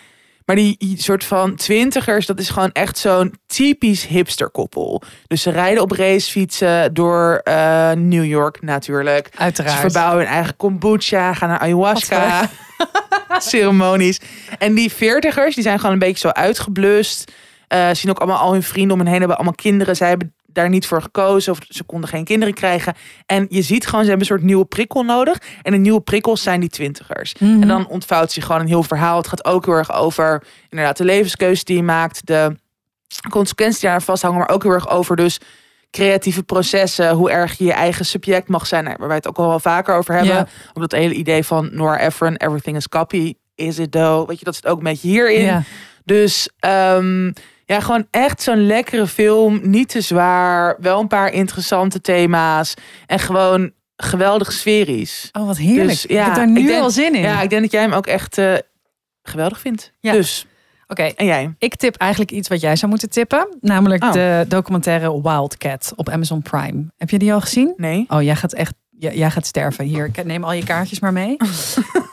[0.49, 5.01] maar die soort van twintigers, dat is gewoon echt zo'n typisch hipsterkoppel.
[5.27, 9.29] Dus ze rijden op racefietsen door eh, New York natuurlijk.
[9.31, 9.79] Ze Uiteraard.
[9.79, 12.49] verbouwen hun eigen kombucha, gaan naar ayahuasca
[13.37, 14.19] ceremonies.
[14.57, 17.31] En die veertigers, die zijn gewoon een beetje zo uitgeblust.
[17.69, 19.95] Eh zien ook allemaal al hun vrienden om hen heen hebben allemaal kinderen.
[19.95, 22.93] Zij hebben daar niet voor gekozen of ze konden geen kinderen krijgen.
[23.25, 25.41] En je ziet gewoon, ze hebben een soort nieuwe prikkel nodig.
[25.61, 27.33] En de nieuwe prikkels zijn die twintigers.
[27.39, 27.61] Mhm.
[27.61, 29.17] En dan ontvouwt zich gewoon een heel verhaal.
[29.17, 32.27] Het gaat ook heel erg over inderdaad de levenskeuze die je maakt.
[32.27, 32.55] De
[33.29, 34.37] consequenties die aan vasthangen.
[34.37, 35.39] Maar ook heel erg over dus
[35.91, 37.11] creatieve processen.
[37.11, 38.85] Hoe erg je je eigen subject mag zijn.
[38.85, 40.35] Waar wij het ook al wel vaker over hebben.
[40.35, 40.47] Ja.
[40.73, 42.35] Ook dat hele idee van Nora Ephron.
[42.35, 43.33] Everything is copy.
[43.55, 44.27] Is it though?
[44.27, 45.41] Weet je, dat zit ook een beetje hierin.
[45.41, 45.63] Ja.
[46.05, 47.31] Dus ehm,
[47.69, 49.59] ja, gewoon echt zo'n lekkere film.
[49.63, 50.75] Niet te zwaar.
[50.79, 52.73] Wel een paar interessante thema's.
[53.05, 55.29] En gewoon geweldig sferisch.
[55.31, 55.87] Oh, wat heerlijk.
[55.87, 57.21] Dus, ik heb daar nu denk- al zin in.
[57.21, 58.53] Ja, ik denk dat jij hem ook echt eh,
[59.23, 59.91] geweldig vindt.
[59.99, 60.11] Ja.
[60.11, 60.45] Dus,
[60.87, 61.53] Oké, en jij?
[61.57, 63.57] ik tip eigenlijk iets wat jij zou moeten tippen.
[63.61, 64.11] Namelijk Oh.
[64.13, 66.85] de documentaire Wildcat op Amazon Prime.
[66.97, 67.73] Heb je die al gezien?
[67.77, 68.05] Nee?
[68.07, 69.85] Oh, jij gaat echt jij, jij gaat sterven.
[69.85, 71.37] Hier, neem al je kaartjes maar mee.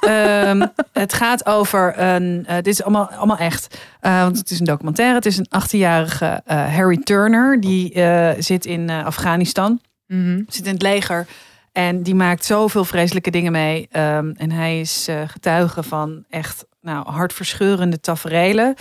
[0.00, 2.44] Ehm, het gaat over een.
[2.46, 3.78] eh, dit is allemaal, allemaal echt.
[4.00, 5.14] Eh, want het is een documentaire.
[5.14, 7.60] Het is een 18-jarige eh, Harry Turner.
[7.60, 8.02] Die
[8.38, 9.80] zit in Afghanistan.
[10.06, 10.42] Mhm.
[10.48, 11.26] Zit in het leger.
[11.72, 13.88] En die maakt zoveel vreselijke dingen mee.
[13.90, 18.74] Ehm, en hij is getuige van echt nou, hartverscheurende taferelen.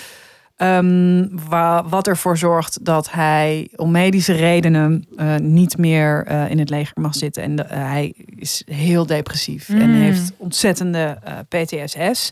[1.49, 6.69] Wa- wat ervoor zorgt dat hij om medische redenen eh, niet meer eh, in het
[6.69, 7.43] leger mag zitten.
[7.43, 10.01] En de- eh, hij is heel depressief en Mm.
[10.01, 12.29] heeft ontzettende PTSS.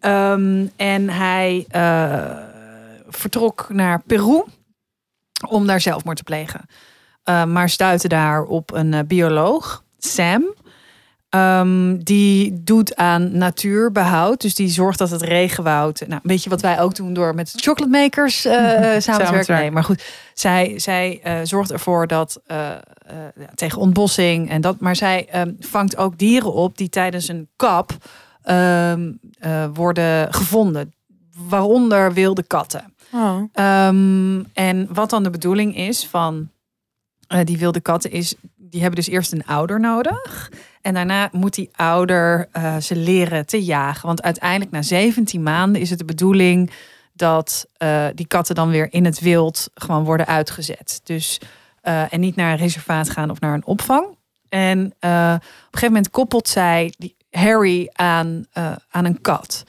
[0.00, 1.66] Ehm, en hij
[3.08, 4.42] vertrok naar Peru
[5.48, 6.60] om daar zelfmoord te plegen.
[7.52, 10.54] Maar stuitte daar op een bioloog, Sam.
[11.32, 14.40] Ehm, die doet aan natuurbehoud.
[14.40, 16.00] Dus die zorgt dat het regenwoud.
[16.00, 18.54] Nou, een beetje wat wij ook doen door met chocolate makers eh,
[18.98, 19.54] samen te werken.
[19.54, 20.04] Nee, maar goed,
[20.34, 22.40] zij, zij eh, zorgt ervoor dat
[23.54, 24.80] tegen ontbossing en dat.
[24.80, 27.92] Maar zij ehm, vangt ook dieren op die tijdens een kap
[28.42, 30.94] ehm, eh, worden gevonden.
[31.48, 32.94] Waaronder wilde katten.
[33.12, 33.42] Oh.
[34.52, 36.48] En wat dan de bedoeling is van
[37.44, 40.50] die wilde katten is, die hebben dus eerst een ouder nodig.
[40.82, 44.06] En daarna moet die ouder eh, ze leren te jagen.
[44.06, 46.70] Want uiteindelijk na 17 maanden is het de bedoeling
[47.12, 51.00] dat eh, die katten dan weer in het wild gewoon worden uitgezet.
[51.04, 51.40] Dus
[51.80, 54.06] eh, en niet naar een reservaat gaan of naar een opvang.
[54.48, 58.46] En op een gegeven moment koppelt zij die Harry aan,
[58.90, 59.64] aan een kat.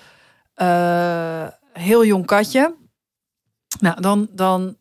[1.74, 2.76] Heel jong katje.
[3.80, 4.78] Nou, dan, dan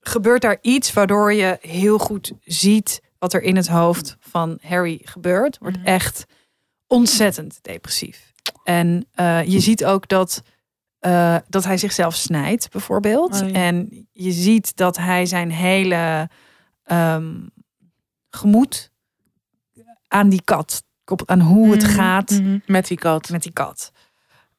[0.00, 5.00] gebeurt daar iets waardoor je heel goed ziet wat er in het hoofd van Harry
[5.04, 5.58] gebeurt.
[5.58, 5.86] Wordt Mhm.
[5.86, 6.24] echt
[6.86, 8.32] ontzettend depressief.
[8.64, 10.42] En eh, je ziet ook dat,
[10.98, 13.42] eh, dat hij zichzelf snijdt, bijvoorbeeld.
[13.42, 13.54] Oh ja.
[13.54, 16.28] En je ziet dat hij zijn hele
[16.84, 17.34] ehm,
[18.30, 18.90] gemoed
[20.08, 20.82] aan die kat.
[21.04, 22.58] Koppelt aan hoe het Mhm, gaat mhm.
[22.66, 23.28] Met die kat.
[23.28, 23.92] met die kat.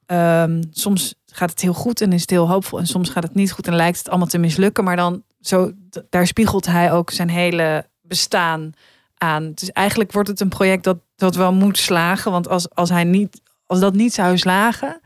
[0.06, 2.80] Ehm, soms gaat het heel goed en is het heel hoopvol.
[2.80, 4.84] En soms gaat het niet goed en lijkt het allemaal te mislukken.
[4.84, 5.72] Maar dan zo,
[6.10, 8.74] daar spiegelt hij ook zijn hele bestaan
[9.18, 9.52] aan.
[9.56, 12.32] Dus eigenlijk wordt het een project dat, dat wel moet slagen.
[12.32, 15.02] Want als, als, hij niet, als dat niet zou slagen,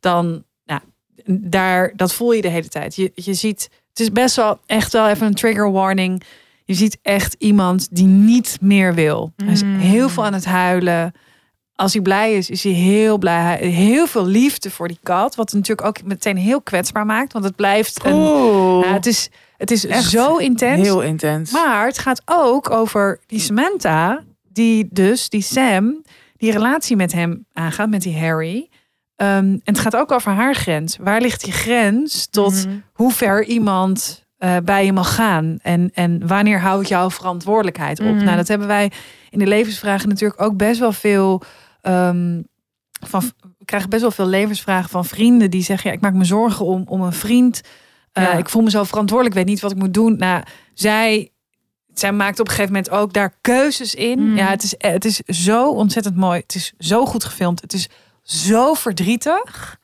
[0.00, 0.80] dan nou,
[1.26, 2.96] daar, dat voel je de hele tijd.
[2.96, 6.22] Je, je ziet, het is best wel echt wel even een trigger warning.
[6.64, 9.32] Je ziet echt iemand die niet meer wil.
[9.36, 9.78] Hij is Mm.
[9.78, 11.12] heel veel aan het huilen.
[11.74, 13.56] Als hij blij is, is hij heel blij.
[13.56, 15.34] Heel veel liefde voor die kat.
[15.34, 17.32] Wat natuurlijk ook meteen heel kwetsbaar maakt.
[17.32, 18.12] Want het blijft een.
[18.12, 18.84] Oeh.
[18.86, 20.80] Ja, het is, het is Echt zo intens.
[20.82, 21.50] Heel intens.
[21.50, 26.02] Maar het gaat ook over die Samantha, die dus, die Sam,
[26.36, 28.68] die relatie met hem aangaat, met die Harry.
[29.16, 30.96] Ehm, en het gaat ook over haar grens.
[31.00, 32.76] Waar ligt die grens tot Mhm.
[32.92, 35.58] hoe ver iemand eh, bij je mag gaan?
[35.62, 38.06] En, en wanneer houdt jouw verantwoordelijkheid op?
[38.14, 38.24] Mhm.
[38.24, 38.90] Nou, dat hebben wij
[39.30, 41.42] in de levensvragen natuurlijk ook best wel veel.
[41.80, 42.42] ehm,
[43.06, 43.22] van,
[43.58, 46.64] we krijgen best wel veel levensvragen van vrienden die zeggen: ja, ik maak me zorgen
[46.66, 47.60] om, om een vriend.
[48.12, 48.38] Eh.
[48.38, 50.16] Ik voel me zo verantwoordelijk, ik weet niet wat ik moet doen.
[50.16, 50.42] Nou,
[50.74, 51.32] zij,
[51.94, 54.18] zij maakt op een gegeven moment ook daar keuzes in.
[54.18, 54.36] Mm.
[54.36, 56.40] Ja, het is, het is zo ontzettend mooi.
[56.40, 57.60] Het is zo goed gefilmd.
[57.60, 57.88] Het is
[58.22, 59.78] zo verdrietig.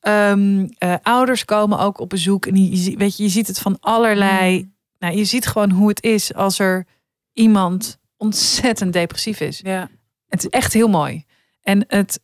[0.00, 2.46] Ehm, eh, ouders komen ook op bezoek.
[2.46, 4.70] En je, weet je, je ziet het van allerlei.
[4.98, 6.86] Nou, je ziet gewoon hoe het is als er
[7.32, 9.60] iemand ontzettend depressief is.
[9.62, 9.88] Ja.
[10.28, 11.24] Het is echt heel mooi.
[11.62, 12.20] En het,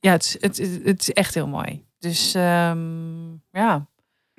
[0.00, 1.84] ja, het, het, het is echt heel mooi.
[1.98, 3.88] Dus ehm, ja.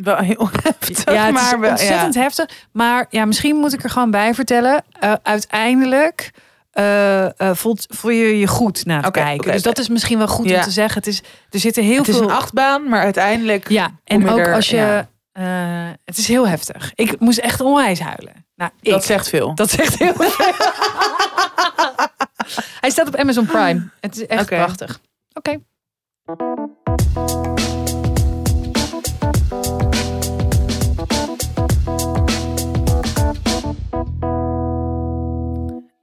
[0.03, 2.21] Wel heel heftig, Ja, het maar is wel, ontzettend ja.
[2.21, 2.49] heftig.
[2.71, 4.83] Maar ja, misschien moet ik er gewoon bij vertellen.
[4.99, 6.31] eh, uiteindelijk
[7.37, 9.51] voelt, voel je je goed na het kijken.
[9.51, 10.57] dus dat is misschien wel goed Ja.
[10.57, 10.97] om te zeggen.
[10.97, 12.23] Het is, er zitten heel Het is veel...
[12.29, 13.69] een achtbaan, maar uiteindelijk...
[13.69, 14.75] Ja, en ook er- als je...
[15.33, 15.95] ja.
[16.05, 16.91] het is heel heftig.
[16.95, 18.45] Ik moest echt onwijs huilen.
[18.55, 19.55] Nou, ik, Dat zegt veel.
[19.55, 20.45] dat zegt heel veel.
[22.81, 23.89] Hij staat op Amazon Prime.
[23.99, 24.99] Het is echt prachtig.
[25.33, 25.57] Oké.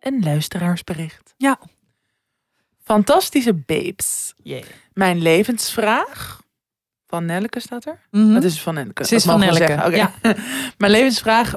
[0.09, 1.35] Een luisteraarsbericht.
[1.37, 1.59] Ja.
[2.85, 4.35] Fantastische babes.
[4.43, 4.63] Yeah.
[4.93, 6.41] Mijn levensvraag.
[7.07, 8.01] Van Nelleke staat er?
[8.11, 8.33] Mhm.
[8.33, 9.07] Dat is van Nelleke.
[9.07, 9.43] Ze is van.
[9.85, 10.13] Oké.
[10.79, 11.55] Mijn levensvraag.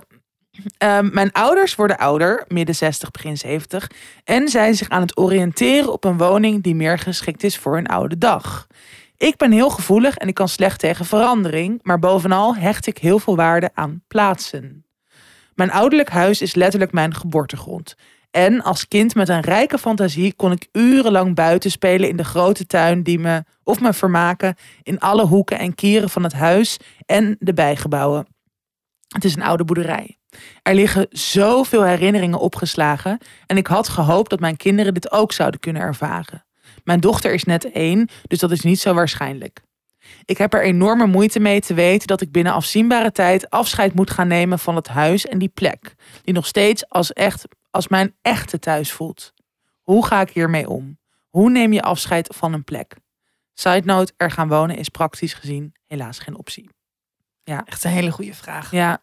[0.78, 3.91] Ehm, mijn ouders worden ouder, midden 60, begin 70.
[4.24, 7.88] En zijn zich aan het oriënteren op een woning die meer geschikt is voor hun
[7.88, 8.68] oude dag.
[9.18, 11.80] Ik ben heel gevoelig en ik kan slecht tegen verandering.
[11.84, 14.86] Maar bovenal hecht ik heel veel waarde aan plaatsen.
[15.56, 17.95] Mijn ouderlijk huis is letterlijk mijn geboortegrond.
[18.32, 22.66] En als kind met een rijke fantasie kon ik urenlang buiten spelen in de grote
[22.66, 27.36] tuin die me of me vermaken in alle hoeken en kieren van het huis en
[27.40, 28.28] de bijgebouwen.
[29.08, 30.18] Het is een oude boerderij.
[30.64, 35.60] Er liggen zoveel herinneringen opgeslagen en ik had gehoopt dat mijn kinderen dit ook zouden
[35.60, 36.46] kunnen ervaren.
[36.84, 39.62] Mijn dochter is net één, dus dat is niet zo waarschijnlijk.
[40.26, 44.12] Ik heb er enorme moeite mee te weten dat ik binnen afzienbare tijd afscheid moet
[44.12, 48.15] gaan nemen van het huis en die plek, die nog steeds als, echt, als mijn
[48.22, 49.34] echte thuis voelt.
[49.82, 50.99] Hoe ga ik hiermee om?
[51.30, 52.95] Hoe neem je afscheid van een plek?
[53.53, 56.69] Side note, er gaan wonen is praktisch gezien helaas geen optie.
[57.43, 58.72] Echt een hele goede vraag.
[58.72, 59.01] Ja,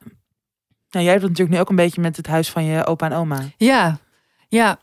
[0.91, 3.07] nou, jij hebt het natuurlijk nu ook een beetje met het huis van je opa
[3.07, 3.41] en oma.
[3.57, 3.99] Ja,
[4.49, 4.79] ja.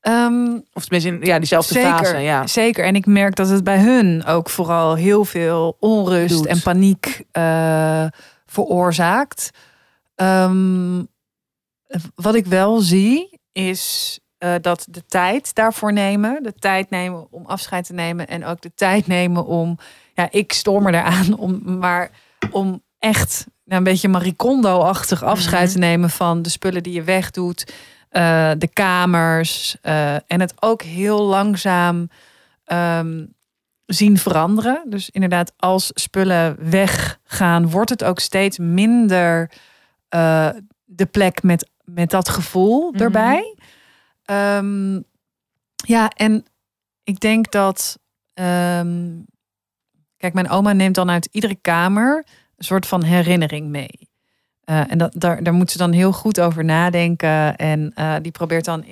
[0.00, 2.16] Ehm, Of tenminste in ja, diezelfde zeker, fase.
[2.16, 2.46] Ja.
[2.46, 2.84] zeker.
[2.84, 6.46] En ik merk dat het bij hun ook vooral heel veel onrust Doet.
[6.46, 8.06] en paniek eh,
[8.46, 9.50] veroorzaakt.
[10.14, 11.02] Ehm,
[12.14, 17.46] wat ik wel zie is eh, dat de tijd daarvoor nemen, de tijd nemen om
[17.46, 19.78] afscheid te nemen en ook de tijd nemen om,
[20.14, 22.10] ja, ik storm me eraan om, maar
[22.50, 25.72] om echt nou, een beetje Marie Kondo-achtig afscheid Mhm.
[25.72, 27.72] te nemen van de spullen die je wegdoet,
[28.08, 32.10] eh, de kamers eh, en het ook heel langzaam
[32.64, 33.24] ehm,
[33.86, 34.82] zien veranderen.
[34.86, 39.50] Dus inderdaad, als spullen weggaan, wordt het ook steeds minder
[40.84, 43.02] de plek met, met dat gevoel Mhm.
[43.02, 43.56] erbij.
[44.24, 45.00] Ehm,
[45.86, 46.44] ja, en
[47.02, 47.98] ik denk dat.
[48.34, 49.08] ehm,
[50.16, 52.24] kijk, mijn oma neemt dan uit iedere kamer
[52.56, 54.08] een soort van herinnering mee.
[54.64, 57.56] Eh, en dat, daar, daar moet ze dan heel goed over nadenken.
[57.56, 58.84] En eh, die probeert dan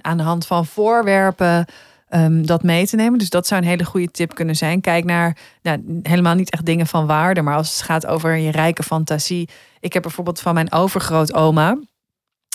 [0.00, 1.64] aan de hand van voorwerpen
[2.08, 3.18] ehm, dat mee te nemen.
[3.18, 4.80] Dus dat zou een hele goede tip kunnen zijn.
[4.80, 8.50] Kijk naar nou, helemaal niet echt dingen van waarde, maar als het gaat over je
[8.50, 9.48] rijke fantasie.
[9.80, 11.78] Ik heb bijvoorbeeld van mijn overgrootoma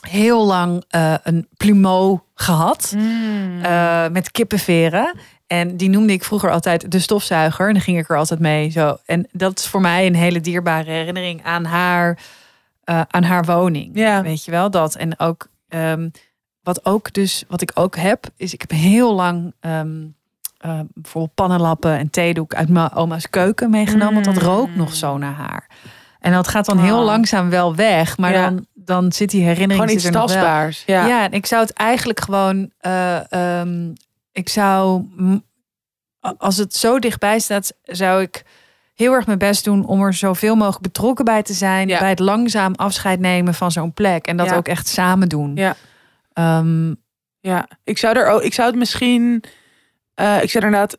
[0.02, 3.62] heel lang eh, een plumeau gehad Mm.
[3.64, 5.16] eh, met kippenveren.
[5.47, 7.68] En die noemde ik vroeger altijd de stofzuiger.
[7.68, 8.70] En dan ging ik er altijd mee.
[8.70, 8.97] Zo.
[9.06, 12.18] En dat is voor mij een hele dierbare herinnering aan haar,
[12.84, 13.89] eh, aan haar woning.
[13.93, 14.22] Ja.
[14.22, 14.95] Weet je wel dat?
[14.95, 16.10] En ook, ehm,
[16.64, 21.97] wat ook dus, wat ik ook heb, is ik heb heel lang eh, bijvoorbeeld pannenlappen
[21.97, 24.14] en theedoek uit mijn oma's keuken meegenomen.
[24.14, 25.70] Want dat rookt nog zo naar haar.
[26.20, 27.06] En dat gaat dan heel Oh.
[27.06, 28.18] langzaam wel weg.
[28.18, 28.49] Maar Ja.
[28.49, 30.83] dan, dan zit die herinnering Gewoon iets tastbaars.
[30.85, 31.05] Ja.
[31.07, 31.23] Ja.
[31.23, 32.71] en ik zou het eigenlijk gewoon.
[32.77, 33.93] eh, ehm,
[34.31, 35.03] ik zou.
[36.37, 38.43] Als het zo dichtbij staat, zou ik
[38.95, 41.87] heel erg mijn best doen om er zoveel mogelijk betrokken bij te zijn.
[41.87, 41.99] Ja.
[41.99, 44.25] Bij het langzaam afscheid nemen van zo'n plek.
[44.27, 44.55] En dat Ja.
[44.55, 45.55] ook echt samen doen.
[45.55, 45.75] Ja.
[46.33, 46.93] Ehm,
[47.43, 49.43] Ja, ik zou er ook, ik zou het misschien,
[50.13, 50.97] eh, ik zou er inderdaad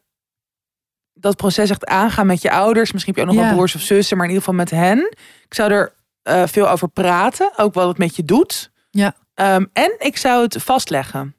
[1.12, 2.93] dat proces echt aangaan met je ouders.
[2.93, 3.49] Misschien heb je ook nog Ja.
[3.49, 4.99] wel broers of zussen, maar in ieder geval met hen.
[5.47, 5.93] Ik zou er
[6.23, 8.70] eh, veel over praten, ook wat het met je doet.
[8.91, 9.14] Ja.
[9.35, 11.35] Ehm, en ik zou het vastleggen.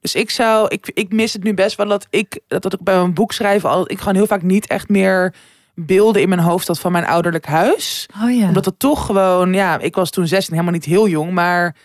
[0.00, 2.82] Dus ik zou, ik, ik mis het nu best wel dat ik, dat, dat ik
[2.82, 5.34] bij mijn boek schrijven, al, ik gewoon heel vaak niet echt meer
[5.74, 8.46] beelden in mijn hoofd had van mijn ouderlijk huis oh ja.
[8.46, 11.76] omdat het toch gewoon, ja, ik was toen 16 helemaal niet heel jong, maar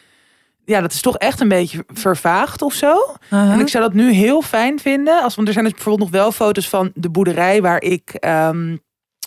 [0.65, 3.15] ja, dat is toch echt een beetje vervaagd of zo.
[3.23, 3.51] Uh-huh.
[3.51, 5.23] En ik zou dat nu heel fijn vinden.
[5.23, 8.77] Als, want er zijn dus bijvoorbeeld nog wel foto's van de boerderij waar ik ehm,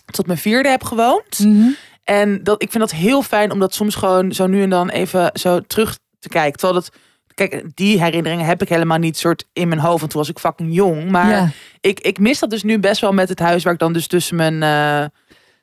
[0.05, 1.39] tot mijn vierde heb gewoond.
[1.39, 1.69] Mhm.
[2.05, 4.89] En dat, ik vind dat heel fijn om dat soms gewoon zo nu en dan
[4.89, 6.59] even zo terug te kijken.
[6.59, 6.91] Terwijl dat,
[7.33, 9.99] kijk, die herinneringen heb ik helemaal niet soort in mijn hoofd.
[9.99, 11.09] Want toen was ik fucking jong.
[11.09, 11.49] Maar ja.
[11.81, 14.07] ik, ik mis dat dus nu best wel met het huis waar ik dan dus
[14.07, 15.09] tussen mijn, eh,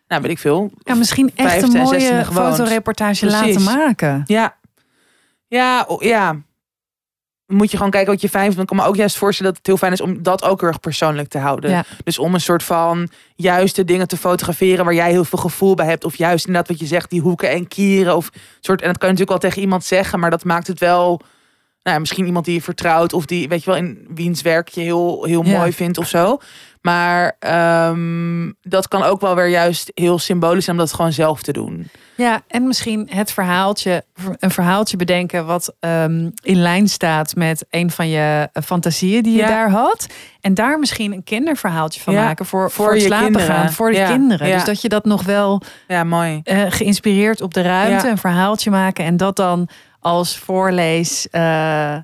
[0.06, 3.54] nou weet ik veel, ja, misschien echt een en mooie fotoreportage Precies.
[3.54, 4.22] laten maken.
[4.26, 4.56] Ja.
[5.48, 6.36] Ja, ja.
[7.52, 8.60] Moet je gewoon kijken wat je fijn vindt.
[8.60, 10.68] Ik kan me ook juist voorstellen dat het heel fijn is om dat ook heel
[10.68, 11.70] erg persoonlijk te houden.
[11.70, 11.84] Ja.
[12.04, 15.86] Dus om een soort van juiste dingen te fotograferen waar jij heel veel gevoel bij
[15.86, 16.04] hebt.
[16.04, 18.16] Of juist inderdaad wat je zegt, die hoeken en kieren.
[18.16, 18.30] Of
[18.60, 21.20] soort, en dat kan je natuurlijk wel tegen iemand zeggen, maar dat maakt het wel.
[21.82, 24.80] Nou, misschien iemand die je vertrouwt of die, weet je wel, in wiens werk je
[24.80, 25.58] heel, heel Ja.
[25.58, 26.38] mooi vindt of zo.
[26.80, 31.42] Maar ehm, dat kan ook wel weer juist heel symbolisch zijn om dat gewoon zelf
[31.42, 31.88] te doen.
[32.16, 34.04] Ja, en misschien het verhaaltje,
[34.38, 39.32] een verhaaltje bedenken wat ehm, in lijn staat met een van je eh, fantasieën die
[39.32, 39.46] je Ja.
[39.48, 40.06] daar had.
[40.40, 43.54] En daar misschien een kinderverhaaltje van Ja, maken voor, voor, voor het slapen kinderen.
[43.54, 44.50] gaan, voor de Ja, kinderen.
[44.52, 46.40] Dus dat je dat nog wel Ja, mooi.
[46.44, 49.68] eh, geïnspireerd op de ruimte, een verhaaltje maken en dat dan
[50.02, 51.28] als voorlees.
[51.30, 52.02] eh, eh,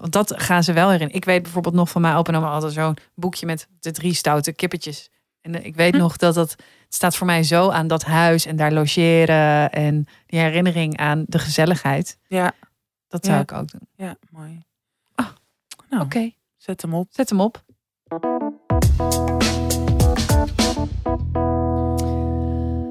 [0.00, 1.12] want dat gaan ze wel erin.
[1.12, 4.14] Ik weet bijvoorbeeld nog van mijn opa en oma altijd zo'n boekje met de drie
[4.14, 5.10] stoute kippetjes.
[5.40, 5.98] En eh, ik weet Hm.
[6.00, 10.06] nog dat dat het staat voor mij zo aan dat huis en daar logeren en
[10.26, 12.18] die herinnering aan de gezelligheid.
[12.26, 12.52] Ja,
[13.08, 13.42] Dat zou Ja.
[13.42, 13.88] ik ook doen.
[13.94, 14.62] ja, mooi.
[15.14, 15.26] Ah,
[15.90, 17.08] nou, Oké, zet hem op.
[17.10, 17.64] zet hem op.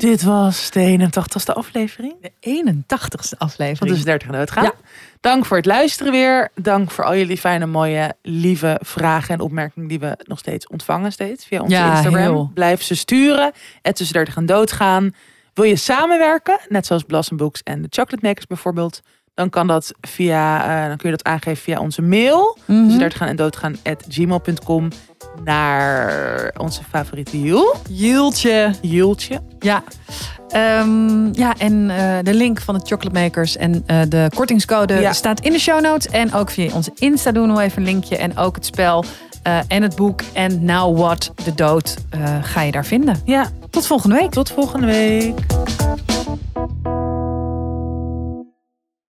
[0.06, 2.32] Dit was de 81ste aflevering De
[2.62, 3.96] 81ste van aflevering.
[3.96, 4.64] Dus 30 Doodgaan.
[4.64, 4.74] Ja.
[5.22, 6.50] Dank voor het luisteren weer.
[6.56, 11.12] Dank voor al jullie fijne, mooie, lieve vragen en opmerkingen die we nog steeds ontvangen
[11.12, 12.22] steeds via onze Ja, Instagram.
[12.22, 12.52] heel.
[12.54, 13.52] Blijf ze sturen.
[13.82, 15.12] Het tussen 30 en doodgaan.
[15.54, 19.02] Wil je samenwerken, net zoals Blossom Books en de Chocolate Makers bijvoorbeeld,
[19.34, 22.58] dan kan dat via, eh, dan kun je dat aangeven via onze mail.
[22.66, 22.88] Mhm.
[22.88, 24.90] Dus 30 gaan en doodgaan at gmail.com
[25.44, 27.76] naar onze favoriete Jul.
[27.90, 28.74] Jultje.
[28.82, 29.42] Jultje.
[29.60, 29.84] Ja.
[30.50, 35.14] Ehm, ja, en eh, de link van de Chocolate Makers en eh, de kortingscode Ja.
[35.14, 36.08] staat in de show notes.
[36.12, 38.18] En ook via onze Insta doen we even een linkje.
[38.18, 39.04] En ook het spel
[39.44, 41.96] eh, en het boek en Now What, de dood,
[42.42, 43.22] ga je daar vinden.
[43.26, 44.32] Ja, Tot volgende week.
[44.32, 45.40] tot volgende week.